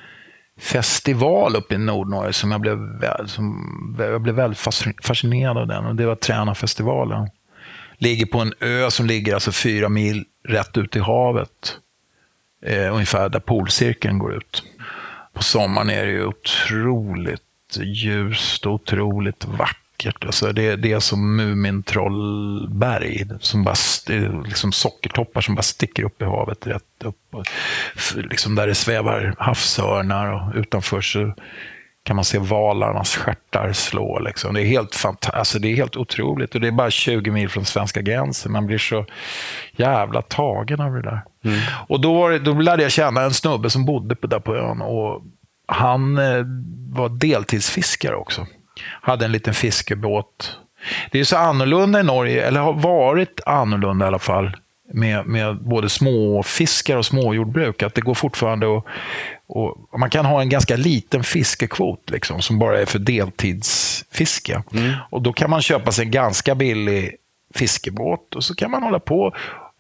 [0.60, 2.78] festival uppe i Nordnorge som jag blev,
[3.26, 4.58] som, jag blev väldigt
[5.02, 5.84] fascinerad av den.
[5.86, 7.28] Och det var Tränarfestivalen.
[7.98, 11.78] Ligger på en ö som ligger alltså fyra mil rätt ut i havet.
[12.64, 14.62] Eh, ungefär där polcirkeln går ut.
[15.32, 17.40] På sommaren är det ju otroligt
[17.76, 20.24] ljust och otroligt vackert.
[20.24, 23.74] Alltså det, det är som Mumintrollberg, som bara,
[24.44, 27.18] liksom sockertoppar som bara sticker upp i havet rätt upp.
[27.30, 27.44] Och,
[28.14, 31.34] liksom där det svävar havsörnar och utanför så
[32.04, 34.18] kan man se valarnas stjärtar slå.
[34.18, 34.54] Liksom.
[34.54, 37.64] Det, är helt alltså det är helt otroligt och det är bara 20 mil från
[37.64, 38.52] svenska gränsen.
[38.52, 39.06] Man blir så
[39.76, 41.20] jävla tagen av det där.
[41.44, 41.58] Mm.
[41.88, 44.80] Och då, då lärde jag känna en snubbe som bodde på, där på ön.
[44.80, 45.22] Och
[45.66, 46.44] han eh,
[46.88, 48.46] var deltidsfiskare också
[48.80, 50.58] hade en liten fiskebåt.
[51.10, 54.56] Det är så annorlunda i Norge, eller har varit annorlunda i alla fall,
[54.92, 57.82] med, med både småfiskar och småjordbruk.
[57.82, 58.84] Att det går fortfarande att
[59.46, 64.62] och man kan ha en ganska liten fiskekvot liksom, som bara är för deltidsfiske.
[64.72, 64.92] Mm.
[65.10, 67.14] Och då kan man köpa sig en ganska billig
[67.54, 69.34] fiskebåt och så kan man hålla på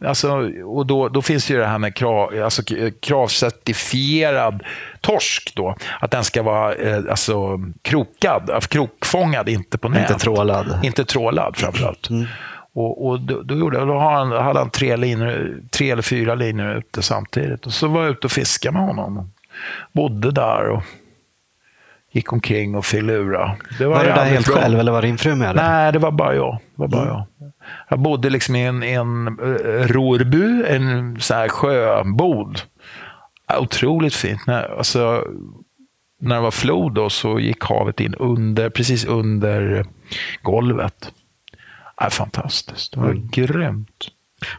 [0.04, 2.62] Alltså, och då, då finns det ju det här med krav, alltså,
[3.00, 4.62] kravcertifierad
[5.00, 5.52] torsk.
[5.56, 10.10] Då, att den ska vara eh, alltså, krokad, krokfångad, inte på nät.
[10.10, 10.80] Inte trålad.
[10.82, 12.10] Inte trålad framförallt.
[12.10, 12.26] Mm.
[12.74, 17.02] Och, och då, då, gjorde, då hade han tre, linor, tre eller fyra linor ute
[17.02, 17.66] samtidigt.
[17.66, 19.30] Och så var jag ute och fiskade med honom.
[19.92, 20.82] Bodde där och
[22.14, 23.56] gick omkring och filura.
[23.78, 24.56] Det var, var du där helt bra.
[24.56, 25.56] själv eller var din fru med?
[25.56, 26.52] Nej, det var bara jag.
[26.54, 27.14] Det var bara mm.
[27.14, 27.52] jag.
[27.88, 32.60] Jag bodde liksom i en, en uh, rorbu, en så här sjöbod.
[33.60, 34.46] Otroligt fint.
[34.46, 35.24] När, alltså,
[36.20, 39.86] när det var flod då, så gick havet in under, precis under
[40.42, 41.12] golvet.
[42.02, 42.92] Äh, fantastiskt.
[42.92, 43.28] Det var mm.
[43.28, 44.08] grymt.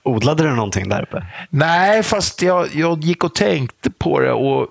[0.04, 1.26] Odlade du någonting där uppe?
[1.50, 4.68] Nej, fast jag, jag gick och tänkte på det och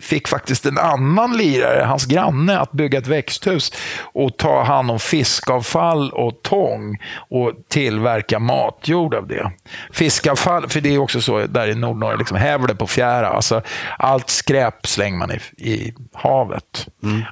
[0.00, 3.72] fick faktiskt en annan lirare, hans granne, att bygga ett växthus
[4.02, 6.98] och ta hand om fiskavfall och tång
[7.30, 9.52] och tillverka matjord av det.
[9.92, 13.28] Fiskavfall, för det är också så där i Nordnorge, liksom hävle på fjära.
[13.28, 13.62] Alltså,
[13.98, 15.40] allt skräp slänger man i,
[15.70, 16.88] i havet.
[17.02, 17.22] Mm.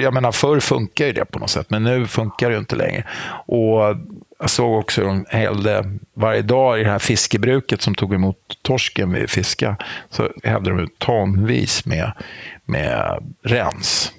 [0.00, 3.04] Jag menar, förr funkar ju det på något sätt, men nu funkar det inte längre.
[3.46, 3.96] Och
[4.42, 5.84] jag såg också att de hällde
[6.14, 9.76] varje dag i det här fiskebruket som tog emot torsken vid fiska.
[10.10, 12.12] Så hävde de ut tonvis med,
[12.64, 14.12] med rens.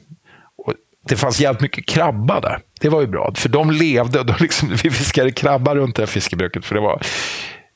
[0.58, 0.74] Och
[1.08, 2.60] det fanns jävligt mycket krabba där.
[2.82, 6.02] Det var ju bra, för de levde och de liksom, vi fiskade krabba runt det
[6.02, 6.66] här fiskebruket.
[6.66, 7.02] För det var,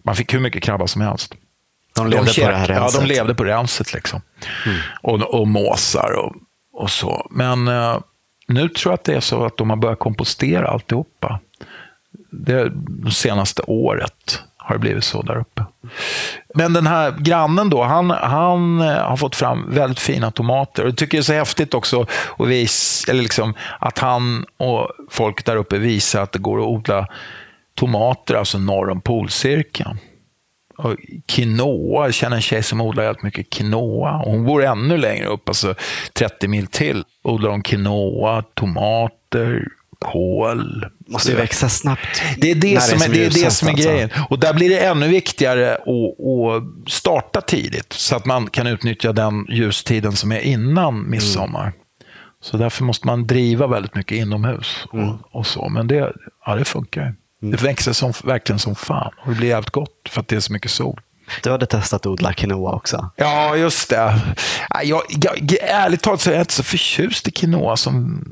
[0.03, 1.35] man fick hur mycket krabba som helst.
[1.95, 2.93] De levde de på det här renset?
[2.93, 3.93] Ja, de levde på renset.
[3.93, 4.21] Liksom.
[4.65, 4.77] Mm.
[5.01, 6.35] Och, och måsar och,
[6.73, 7.27] och så.
[7.31, 7.99] Men uh,
[8.47, 11.39] nu tror jag att det är så att de har börjat kompostera alltihopa
[12.31, 12.71] det,
[13.05, 15.65] det senaste året har det blivit så där uppe.
[16.55, 20.83] Men den här grannen då, han, han eh, har fått fram väldigt fina tomater.
[20.83, 22.05] Och jag tycker det är så häftigt också
[22.37, 26.67] att, vis, eller liksom, att han och folk där uppe visar att det går att
[26.67, 27.07] odla
[27.75, 29.97] tomater, alltså norr om polcirkeln.
[30.77, 30.95] Och
[31.25, 34.17] quinoa, jag känner en tjej som odlar helt mycket quinoa.
[34.17, 35.75] Och hon bor ännu längre upp, alltså
[36.13, 37.03] 30 mil till.
[37.23, 39.67] Odlar hon quinoa, tomater,
[39.99, 40.85] kål.
[41.07, 42.21] Måste ju växa snabbt.
[42.37, 43.89] Det är det, som, är, är, det, är, det som är alltså.
[43.89, 44.09] grejen.
[44.29, 49.13] Och där blir det ännu viktigare att, att starta tidigt, så att man kan utnyttja
[49.13, 51.63] den ljustiden som är innan midsommar.
[51.63, 51.73] Mm.
[52.41, 54.85] Så därför måste man driva väldigt mycket inomhus.
[54.89, 55.17] Och, mm.
[55.31, 55.69] och så.
[55.69, 56.13] Men det,
[56.45, 57.01] ja, det funkar.
[57.01, 57.15] Mm.
[57.51, 59.11] Det växer som, verkligen som fan.
[59.21, 61.01] Och det blir jävligt gott för att det är så mycket sol.
[61.43, 63.09] Du hade testat att odla quinoa också.
[63.15, 64.21] Ja, just det.
[64.83, 68.23] Jag, jag, ärligt talat så är jag inte så förtjust i quinoa som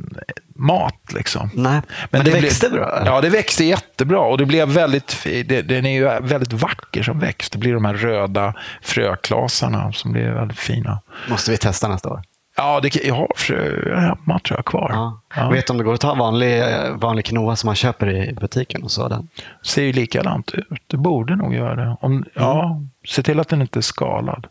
[0.55, 1.13] mat.
[1.13, 1.49] Liksom.
[1.53, 3.03] Nej, men, men det, det växte blev, bra?
[3.05, 4.19] Ja, det växte jättebra.
[4.19, 7.51] Och det blev väldigt, det, den är ju väldigt vacker som växt.
[7.51, 10.99] Det blir de här röda fröklasarna som blir väldigt fina.
[11.29, 12.21] Måste vi testa nästa år?
[12.57, 14.89] Ja, det, jag har frö hemma tror jag kvar.
[14.93, 15.21] Ja.
[15.35, 15.49] Ja.
[15.49, 16.63] Vet du om det går att ta vanlig,
[16.95, 19.07] vanlig quinoa som man köper i butiken och så?
[19.07, 19.27] Den?
[19.63, 20.83] ser ju likadant ut.
[20.87, 21.97] Det borde nog göra det.
[22.01, 22.25] Om, mm.
[22.33, 24.47] Ja, se till att den inte är skalad.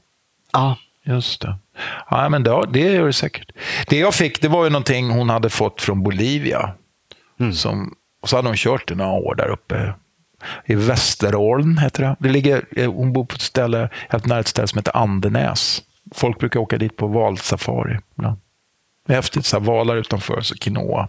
[0.53, 0.77] Ja.
[1.05, 1.59] Just det.
[2.11, 3.53] Ja, men det, det gör det säkert.
[3.89, 6.75] Det jag fick det var ju någonting hon hade fått från Bolivia.
[7.41, 7.53] Mm.
[7.53, 9.95] Som, och så hade hon kört i några år där uppe.
[10.65, 12.17] I Västerålen heter det.
[12.19, 15.83] det ligger, hon bor på ett ställe, helt nära ett ställe som heter Andenäs.
[16.15, 17.99] Folk brukar åka dit på valsafari.
[18.15, 18.37] Ja.
[19.09, 21.09] Häftigt, så här, valar utanför, så quinoa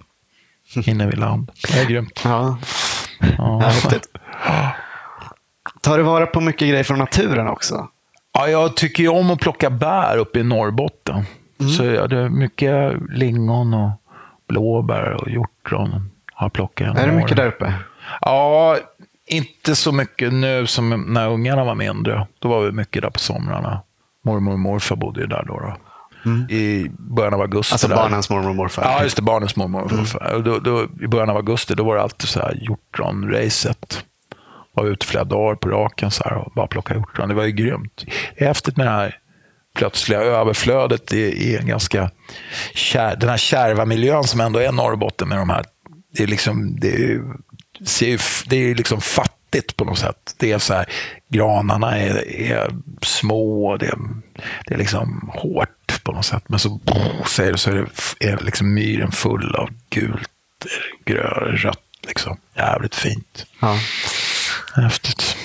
[0.85, 1.51] inne vid land.
[1.67, 2.21] Det är grymt.
[2.23, 2.57] Ja.
[3.37, 3.59] Ja.
[3.59, 4.07] Häftigt.
[5.81, 7.89] Tar du vara på mycket grejer från naturen också?
[8.35, 11.25] Ja, jag tycker ju om att plocka bär uppe i Norrbotten.
[11.59, 11.71] Mm.
[11.71, 13.91] Så jag hade mycket lingon och
[14.47, 16.11] blåbär och hjortron.
[16.33, 17.73] Har plockat är det mycket där uppe?
[18.21, 18.77] Ja,
[19.27, 22.27] inte så mycket nu som när ungarna var mindre.
[22.39, 23.81] Då var vi mycket där på somrarna
[24.25, 25.59] mormor och morfar bodde ju där då.
[25.59, 25.75] då.
[26.55, 27.73] i början av augusti.
[27.73, 27.95] Alltså där.
[27.95, 28.83] barnens mormor och morfar.
[28.83, 29.21] Ja, just det.
[29.21, 30.33] Barnens mormor och morfar.
[30.33, 34.03] Och Då, då, I början av augusti då var det alltid så här hjortron-racet.
[34.75, 37.29] Var ute flera dagar på raken så här och bara plockade hjortron.
[37.29, 38.05] Det var ju grymt.
[38.37, 39.19] Häftigt med det här
[39.75, 42.11] plötsliga överflödet i, i en ganska
[42.73, 45.65] kär, den här kärva miljön som ändå är Norrbotten med de här.
[46.11, 47.23] Det är liksom, det är, ju
[48.45, 50.35] det är liksom fattigt på något sätt.
[50.37, 50.85] Det är så här,
[51.29, 53.97] granarna är, är små, och det är,
[54.67, 56.43] det är liksom hårt på något sätt.
[56.47, 56.79] Men så,
[57.25, 57.75] så är det, så är,
[58.19, 60.29] det, är liksom myren full av gult,
[61.05, 61.79] grönt, rött.
[62.07, 62.37] Liksom.
[62.55, 63.45] Jävligt fint.
[63.59, 63.77] Ja.
[64.75, 65.37] Häftigt.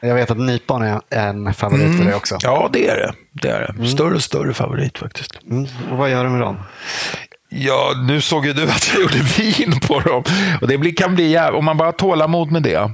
[0.00, 2.36] Jag vet att nypon är en favorit för dig också.
[2.40, 3.14] Ja, det är det.
[3.32, 3.88] det, är det.
[3.88, 5.38] Större och större favorit faktiskt.
[5.50, 5.66] Mm.
[5.90, 6.56] Och vad gör du med dem?
[7.48, 10.24] Ja, nu såg ju du att jag gjorde vin på dem.
[10.60, 11.54] Och det kan bli jäv...
[11.54, 12.90] Om man bara har tålamod med det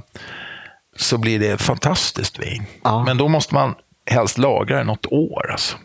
[0.95, 2.63] så blir det fantastiskt vin.
[2.83, 3.03] Ja.
[3.03, 3.75] Men då måste man
[4.09, 5.51] helst lagra det något år.
[5.51, 5.77] Alltså.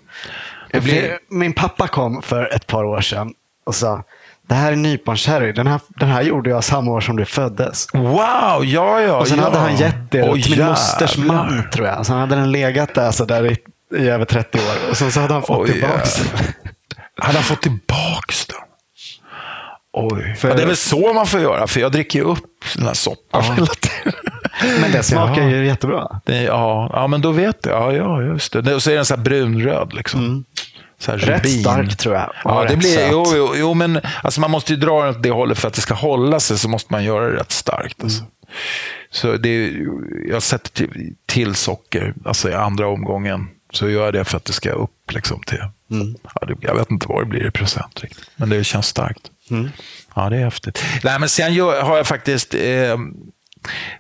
[0.73, 1.19] Det blir...
[1.31, 3.35] Min pappa kom för ett par år sedan
[3.67, 4.05] och sa
[4.51, 5.53] det här är nyponsherry.
[5.53, 7.87] Den här, den här gjorde jag samma år som du föddes.
[7.93, 9.17] Wow, ja, ja.
[9.17, 9.45] Och sen ja.
[9.45, 12.07] hade han gett det Oj, till min mosters man, tror jag.
[12.07, 13.57] Sen hade den legat där så där i,
[13.97, 14.91] i över 30 år.
[14.91, 16.05] Och sen så hade han fått Oj, tillbaka
[17.17, 18.57] Hade han fått tillbaks den?
[19.93, 20.35] Oj.
[20.39, 22.87] För- Ja, det är väl så man får göra, för jag dricker ju upp den
[22.87, 24.21] här soppan hela tiden.
[24.81, 26.21] Men det smakar ju jättebra.
[26.25, 27.95] Det, ja, ja, men då vet jag.
[27.95, 28.75] Ja, ja just det.
[28.75, 29.93] Och så är den så här brunröd.
[29.93, 30.45] Liksom.
[31.01, 31.13] Så.
[31.13, 31.61] Rätt rubin.
[31.61, 32.33] stark tror jag.
[32.45, 35.31] Ja, det blir, jo, jo, jo, men alltså man måste ju dra den åt det
[35.31, 38.03] hållet för att det ska hålla sig så måste man göra det rätt starkt.
[38.03, 38.21] Alltså.
[38.21, 38.31] Mm.
[39.11, 39.73] Så det,
[40.29, 43.49] jag sätter till, till socker alltså i andra omgången.
[43.73, 45.59] Så gör jag det för att det ska upp liksom till,
[45.91, 46.15] Mm.
[46.35, 48.31] ja, det, jag vet inte vad det blir i procent riktigt.
[48.37, 49.23] Men det känns starkt.
[49.51, 49.71] Mm.
[50.15, 50.85] Ja, det är häftigt.
[51.05, 52.97] Nej, men sen gör, har jag faktiskt, eh,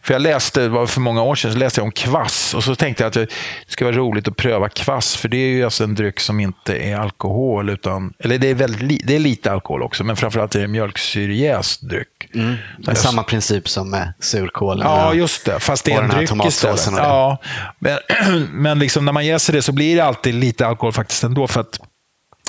[0.02, 2.74] för jag läste, var för många år sedan, så läste jag om kvass och så
[2.74, 3.26] tänkte jag att det
[3.66, 6.76] skulle vara roligt att pröva kvass, för det är ju alltså en dryck som inte
[6.76, 10.60] är alkohol, utan, eller det är, väldigt, det är lite alkohol också, men framförallt är
[10.60, 12.08] det mjölksyrejäst dryck.
[12.34, 12.56] Mm.
[12.78, 14.86] Det är samma princip som med surkålen.
[14.86, 15.60] Ja, just det.
[15.60, 16.86] Fast det är en dryck istället.
[16.96, 17.38] Ja,
[17.78, 17.98] men,
[18.50, 21.46] men liksom när man jäser det så blir det alltid lite alkohol faktiskt ändå.
[21.46, 21.80] För att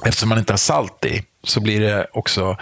[0.06, 2.58] eftersom man inte har salt i så blir det också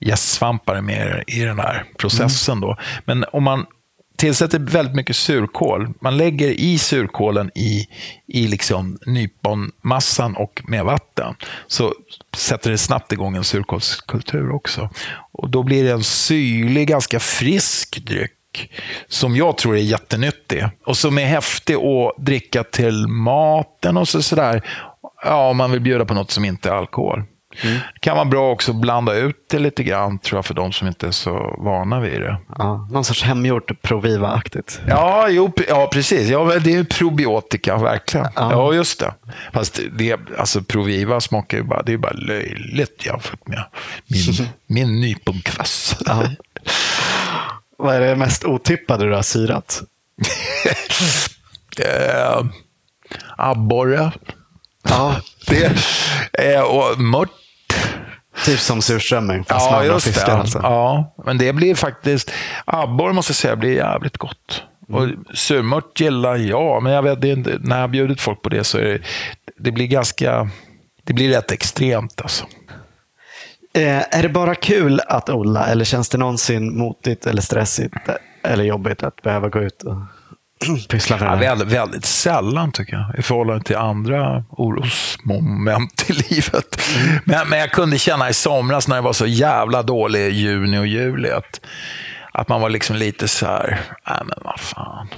[0.00, 2.60] jästsvampar med i den här processen.
[2.60, 2.76] Då.
[3.04, 3.66] Men om man
[4.20, 7.88] tillsätter väldigt mycket surkål, man lägger i surkålen i,
[8.26, 11.34] i liksom nyponmassan och med vatten,
[11.66, 11.94] så
[12.36, 14.90] sätter det snabbt igång en surkålskultur också.
[15.32, 18.72] Och då blir det en syrlig, ganska frisk dryck
[19.08, 24.22] som jag tror är jättenyttig och som är häftig att dricka till maten och så
[24.22, 24.62] sådär.
[25.24, 27.22] Ja, om man vill bjuda på något som inte är alkohol.
[27.62, 30.72] Det kan vara bra också att blanda ut det lite grann, tror jag, för de
[30.72, 32.36] som inte är så vana vid det.
[32.58, 34.80] Ja, någon sorts hemgjort Proviva-aktigt.
[34.86, 36.28] Ja, jo, ja precis.
[36.28, 38.26] Ja, det är probiotika, verkligen.
[38.36, 38.52] Ja.
[38.52, 39.14] Ja, just det.
[39.52, 43.64] Fast det, alltså, Proviva smakar ju bara, det är bara löjligt jämfört med
[44.06, 45.96] min, min nyponkvass.
[46.06, 46.24] Ja.
[47.78, 49.82] Vad är det mest otippade du har syrat?
[51.78, 52.44] eh,
[53.36, 54.12] abborre.
[54.88, 55.16] Ja,
[55.46, 55.72] Det,
[56.32, 57.30] eh, och mört.
[58.44, 60.12] typ som surströmming fast med Ja, andra just det.
[60.12, 60.38] fiskar.
[60.38, 60.58] Alltså.
[60.62, 62.30] Ja, men det blir faktiskt,
[62.64, 64.62] abborre måste jag säga, blir jävligt gott.
[64.92, 68.48] Och surmört gillar jag, men jag vet, det inte, när jag har bjudit folk på
[68.48, 68.98] det så är det,
[69.58, 70.50] det blir ganska,
[71.04, 72.44] det blir rätt extremt alltså.
[73.74, 77.94] Eh, är det bara kul att odla eller känns det någonsin motigt eller stressigt
[78.42, 79.96] eller jobbigt att behöva gå ut och
[80.88, 86.82] pyssla med Ja, väldigt, väldigt sällan tycker jag, i förhållande till andra orosmoment i livet.
[87.24, 90.78] Men, men jag kunde känna i somras när det var så jävla dålig i juni
[90.78, 91.60] och juli att,
[92.32, 95.08] att man var liksom lite så här, nej men vad fan.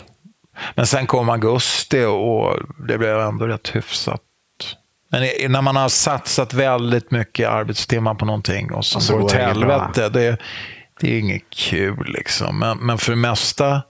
[0.74, 2.56] Men sen kom augusti och
[2.88, 4.20] det blev ändå rätt hyfsat.
[5.10, 9.28] Men när man har satsat väldigt mycket arbetstimmar på någonting och så, Och så går
[9.28, 9.46] det bra.
[9.46, 10.36] helvete, det,
[11.00, 12.04] det är inget kul.
[12.06, 12.58] Liksom.
[12.58, 13.82] Men, men för det mesta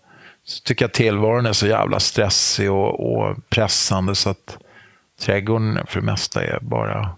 [0.44, 4.58] så tycker jag tillvaron är så jävla stressig och, och pressande så att
[5.20, 7.10] trädgården för det mesta är bara...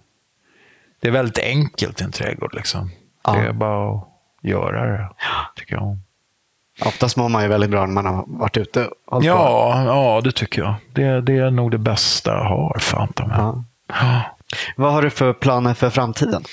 [1.01, 2.55] Det är väldigt enkelt i en trädgård.
[2.55, 2.91] Liksom.
[3.25, 3.33] Ja.
[3.33, 4.09] Det är bara att
[4.43, 5.09] göra det,
[5.57, 5.99] tycker jag.
[6.85, 9.21] Oftast mår man ju väldigt bra när man har varit ute på.
[9.23, 10.75] Ja, ja, det tycker jag.
[10.93, 13.13] Det, det är nog det bästa jag har, fan.
[13.17, 13.65] Ja.
[13.89, 14.21] Ja.
[14.77, 16.45] Vad har du för planer för framtiden?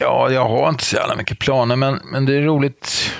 [0.00, 3.12] Ja, jag har inte så jävla mycket planer, men, men det är roligt.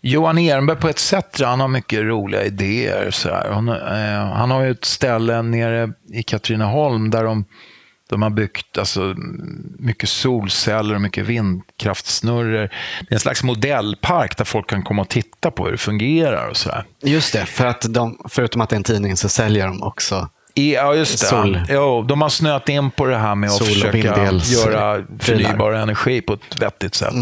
[0.00, 3.10] Johan Ehrenberg på ett sätt, han har mycket roliga idéer.
[3.10, 3.50] Så här.
[3.50, 7.44] Han, eh, han har ju ett ställe nere i Katrineholm där de,
[8.10, 9.14] de har byggt alltså,
[9.78, 12.68] mycket solceller och mycket vindkraftsnurror.
[13.00, 16.48] Det är en slags modellpark där folk kan komma och titta på hur det fungerar.
[16.48, 16.84] och så här.
[17.02, 20.28] Just det, för att de, förutom att det är en tidning så säljer de också
[20.58, 21.26] i, ja, just det.
[21.26, 21.60] Sol.
[21.68, 25.72] Jo, de har snöat in på det här med att Sol och försöka göra förnybar
[25.72, 27.14] energi på ett vettigt sätt.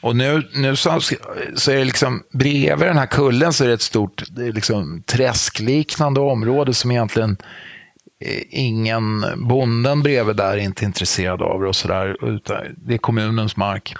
[0.00, 1.00] Och nu, nu så,
[1.56, 6.20] så är det liksom, bredvid den här kullen så är det ett stort liksom träskliknande
[6.20, 7.36] område som egentligen
[8.24, 12.16] eh, ingen, bonden bredvid där är inte intresserad av det och sådär.
[12.76, 13.94] Det är kommunens mark.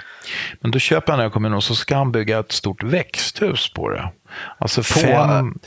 [0.61, 3.73] Men då köper han den här kommunen och så ska han bygga ett stort växthus
[3.73, 4.13] på det.
[4.59, 5.59] Alltså fem, på,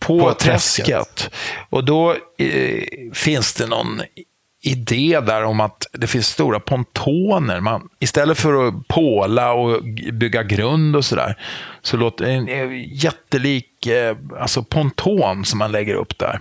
[0.00, 0.86] på träsket.
[0.86, 1.30] träsket.
[1.70, 2.82] Och då eh,
[3.14, 4.02] finns det någon
[4.62, 7.60] idé där om att det finns stora pontoner.
[7.60, 9.82] Man, istället för att påla och
[10.12, 11.38] bygga grund och sådär,
[11.82, 16.40] så låter en, en jättelik eh, alltså ponton som man lägger upp där.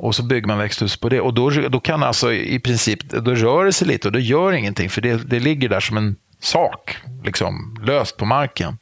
[0.00, 1.20] Och så bygger man växthus på det.
[1.20, 4.52] Och då, då kan alltså i princip, då rör det sig lite och det gör
[4.52, 8.78] ingenting, för det, det ligger där som en sak, liksom löst på marken.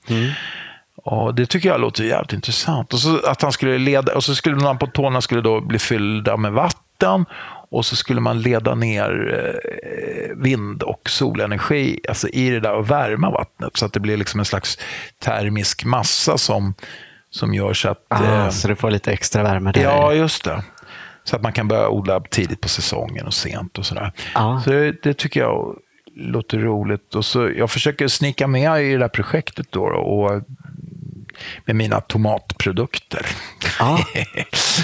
[1.07, 2.92] Och det tycker jag låter jävligt intressant.
[2.92, 5.78] Och så att han skulle leda, och så skulle de här pontonerna skulle då bli
[5.78, 7.24] fyllda med vatten
[7.70, 12.90] och så skulle man leda ner eh, vind och solenergi alltså i det där och
[12.90, 14.78] värma vattnet så att det blir liksom en slags
[15.18, 16.74] termisk massa som,
[17.30, 18.04] som gör så att...
[18.09, 19.82] Ah, eh, så du får lite extra värme där.
[19.82, 20.64] Ja, just det.
[21.24, 24.12] Så att man kan börja odla tidigt på säsongen och sent och sådär.
[24.34, 24.62] Ja.
[24.64, 25.76] Så det, det tycker jag
[26.16, 27.14] låter roligt.
[27.14, 30.42] Och så, jag försöker snicka med i det där projektet då, och
[31.64, 33.26] med mina tomatprodukter.
[33.78, 33.99] Ja.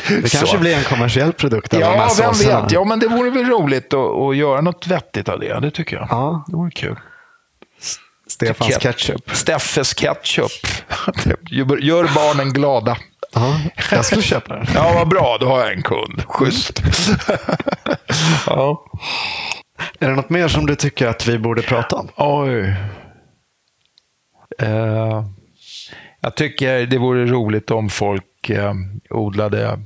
[0.08, 2.62] Det kanske blir en kommersiell produkt av de här Ja, vem såserna.
[2.62, 2.72] vet.
[2.72, 5.60] Ja, men det vore väl roligt att, att göra något vettigt av det.
[5.60, 6.06] Det tycker jag.
[6.10, 6.44] Ja.
[6.46, 6.96] Det vore kul.
[8.28, 9.36] Stefans ketchup.
[9.36, 10.50] Steffes ketchup.
[11.80, 12.96] Gör barnen glada.
[13.34, 14.66] Ja, jag skulle köpa den.
[14.74, 15.36] Ja, vad bra.
[15.40, 16.22] Då har jag en kund.
[16.26, 16.82] Schysst.
[18.46, 18.84] ja.
[19.98, 22.08] Är det något mer som du tycker att vi borde prata om?
[22.16, 22.74] Oj.
[24.58, 25.24] Eh,
[26.24, 28.74] jag tycker det vore roligt om folk eh,
[29.10, 29.78] odlade...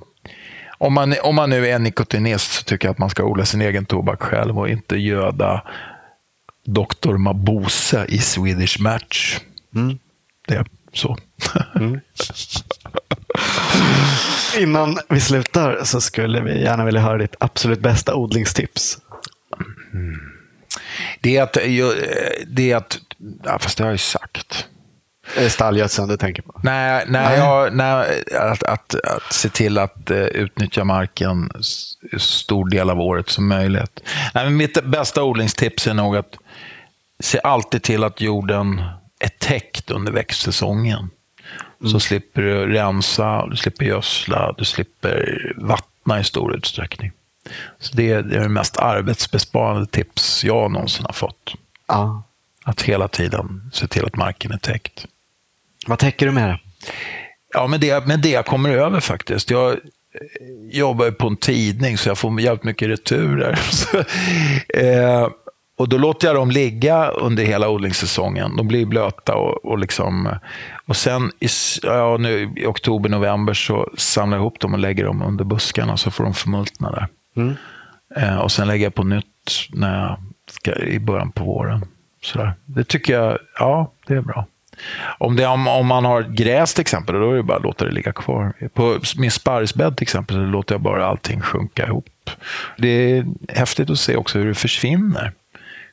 [0.78, 3.62] Om man, om man nu är nikotinist så tycker jag att man ska odla sin
[3.62, 5.62] egen tobak själv och inte göda
[6.64, 7.16] Dr.
[7.16, 9.40] Mabuse i Swedish Match.
[10.48, 11.16] Det är så.
[14.58, 18.98] Innan vi slutar så skulle vi gärna vilja höra ditt absolut bästa odlingstips.
[21.20, 21.52] det är att...
[22.46, 22.98] Det är att
[23.44, 24.68] ja, fast det har jag ju sagt.
[25.34, 26.60] Det Stallgödseln du tänker på?
[26.62, 31.50] Nej, nej, Jag, nej att, att, att se till att uh, utnyttja marken
[32.18, 34.00] stor del av året som möjligt.
[34.34, 36.36] Nej, men mitt bästa odlingstips är nog att
[37.20, 38.82] se alltid till att jorden
[39.20, 41.10] är täckt under växtsäsongen.
[41.92, 47.12] Så slipper du rensa, du slipper gödsla, du slipper vattna i stor utsträckning.
[47.80, 51.54] Så det, är- det är det mest arbetsbesparande tips jag någonsin har fått.
[51.88, 52.22] Ja.
[52.64, 55.06] Att hela tiden se till att marken är täckt.
[55.86, 56.58] Vad täcker du med det?
[57.54, 59.50] Ja, men det, men det jag kommer över faktiskt.
[59.50, 59.76] Jag
[60.70, 63.54] jobbar på en tidning så jag får jävligt mycket returer.
[63.70, 63.98] Så,
[64.78, 65.28] eh,
[65.78, 68.56] och då låter jag dem ligga under hela odlingssäsongen.
[68.56, 70.38] De blir blöta och, och liksom...
[70.86, 71.48] Och sen i,
[71.82, 75.96] ja, nu, i oktober, november så samlar jag ihop dem och lägger dem under buskarna
[75.96, 77.08] så får de förmultna där.
[78.16, 80.18] Eh, och sen lägger jag på nytt när jag
[80.50, 81.86] ska, i början på våren.
[82.22, 82.54] Sådär.
[82.64, 84.46] Det tycker jag, ja, det är bra.
[85.18, 87.84] Om, det, om, om man har gräs till exempel, då är det bara att låta
[87.84, 88.52] det ligga kvar.
[88.74, 92.30] På min sparrisbädd till exempel, så låter jag bara allting sjunka ihop.
[92.78, 95.32] Det är häftigt att se också hur det försvinner.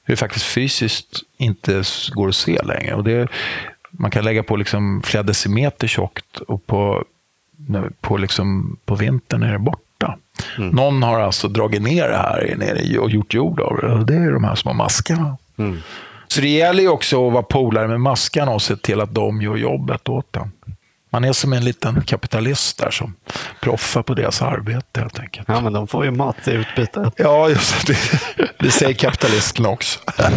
[0.03, 2.95] Hur det faktiskt fysiskt inte går att se längre.
[2.95, 3.27] Och det,
[3.91, 7.03] man kan lägga på liksom flera decimeter tjockt och på,
[8.01, 10.17] på, liksom, på vintern är det borta.
[10.57, 13.87] Någon har alltså dragit ner det här nere och gjort jord av det.
[13.87, 15.37] Och det är de här små maskarna.
[16.33, 19.41] Så det gäller ju också att vara polare med maskarna och se till att de
[19.41, 20.51] gör jobbet åt en.
[21.09, 23.15] Man är som en liten kapitalist där som
[23.61, 25.47] proffar på deras arbete helt enkelt.
[25.47, 27.11] Ja, men de får ju mat i utbyte.
[27.15, 27.97] Ja, just det.
[28.59, 29.99] Det säger kapitalisten också.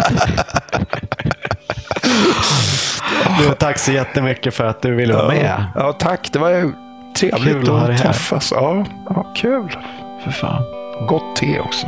[3.38, 5.64] Du, tack så jättemycket för att du ville vara med.
[5.74, 6.32] Ja, tack.
[6.32, 6.72] Det var ju
[7.16, 8.52] trevligt Kul att att träffas.
[8.52, 9.76] Ja, ja, kul.
[10.24, 10.62] För fan.
[11.08, 11.86] Gott te också.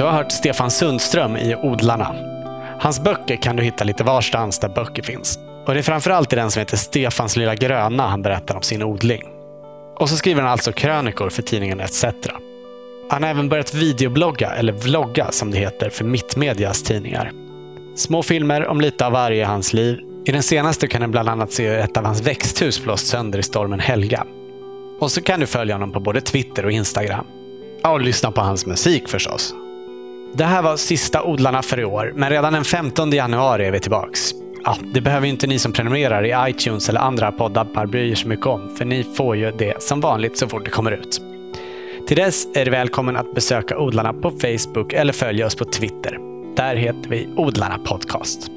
[0.00, 2.14] Du har hört Stefan Sundström i Odlarna.
[2.80, 5.38] Hans böcker kan du hitta lite varstans där böcker finns.
[5.66, 8.82] Och det är framförallt i den som heter Stefans lilla gröna han berättar om sin
[8.82, 9.22] odling.
[9.96, 12.04] Och så skriver han alltså krönikor för tidningen ETC.
[13.10, 17.32] Han har även börjat videoblogga, eller vlogga som det heter, för Mittmedias tidningar.
[17.96, 19.98] Små filmer om lite av varje i hans liv.
[20.24, 23.38] I den senaste kan du bland annat se hur ett av hans växthus blåst sönder
[23.38, 24.26] i stormen Helga.
[25.00, 27.24] Och så kan du följa honom på både Twitter och Instagram.
[27.82, 29.54] Ja, och lyssna på hans musik förstås.
[30.32, 33.80] Det här var sista Odlarna för i år, men redan den 15 januari är vi
[33.80, 34.32] tillbaks.
[34.64, 38.28] Ja, det behöver inte ni som prenumererar i iTunes eller andra poddappar bry er så
[38.28, 41.20] mycket om, för ni får ju det som vanligt så fort det kommer ut.
[42.08, 46.18] Till dess är du välkommen att besöka Odlarna på Facebook eller följa oss på Twitter.
[46.56, 48.50] Där heter vi Odlarna Podcast.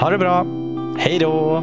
[0.00, 0.46] Ha det bra!
[0.98, 1.62] Hej då!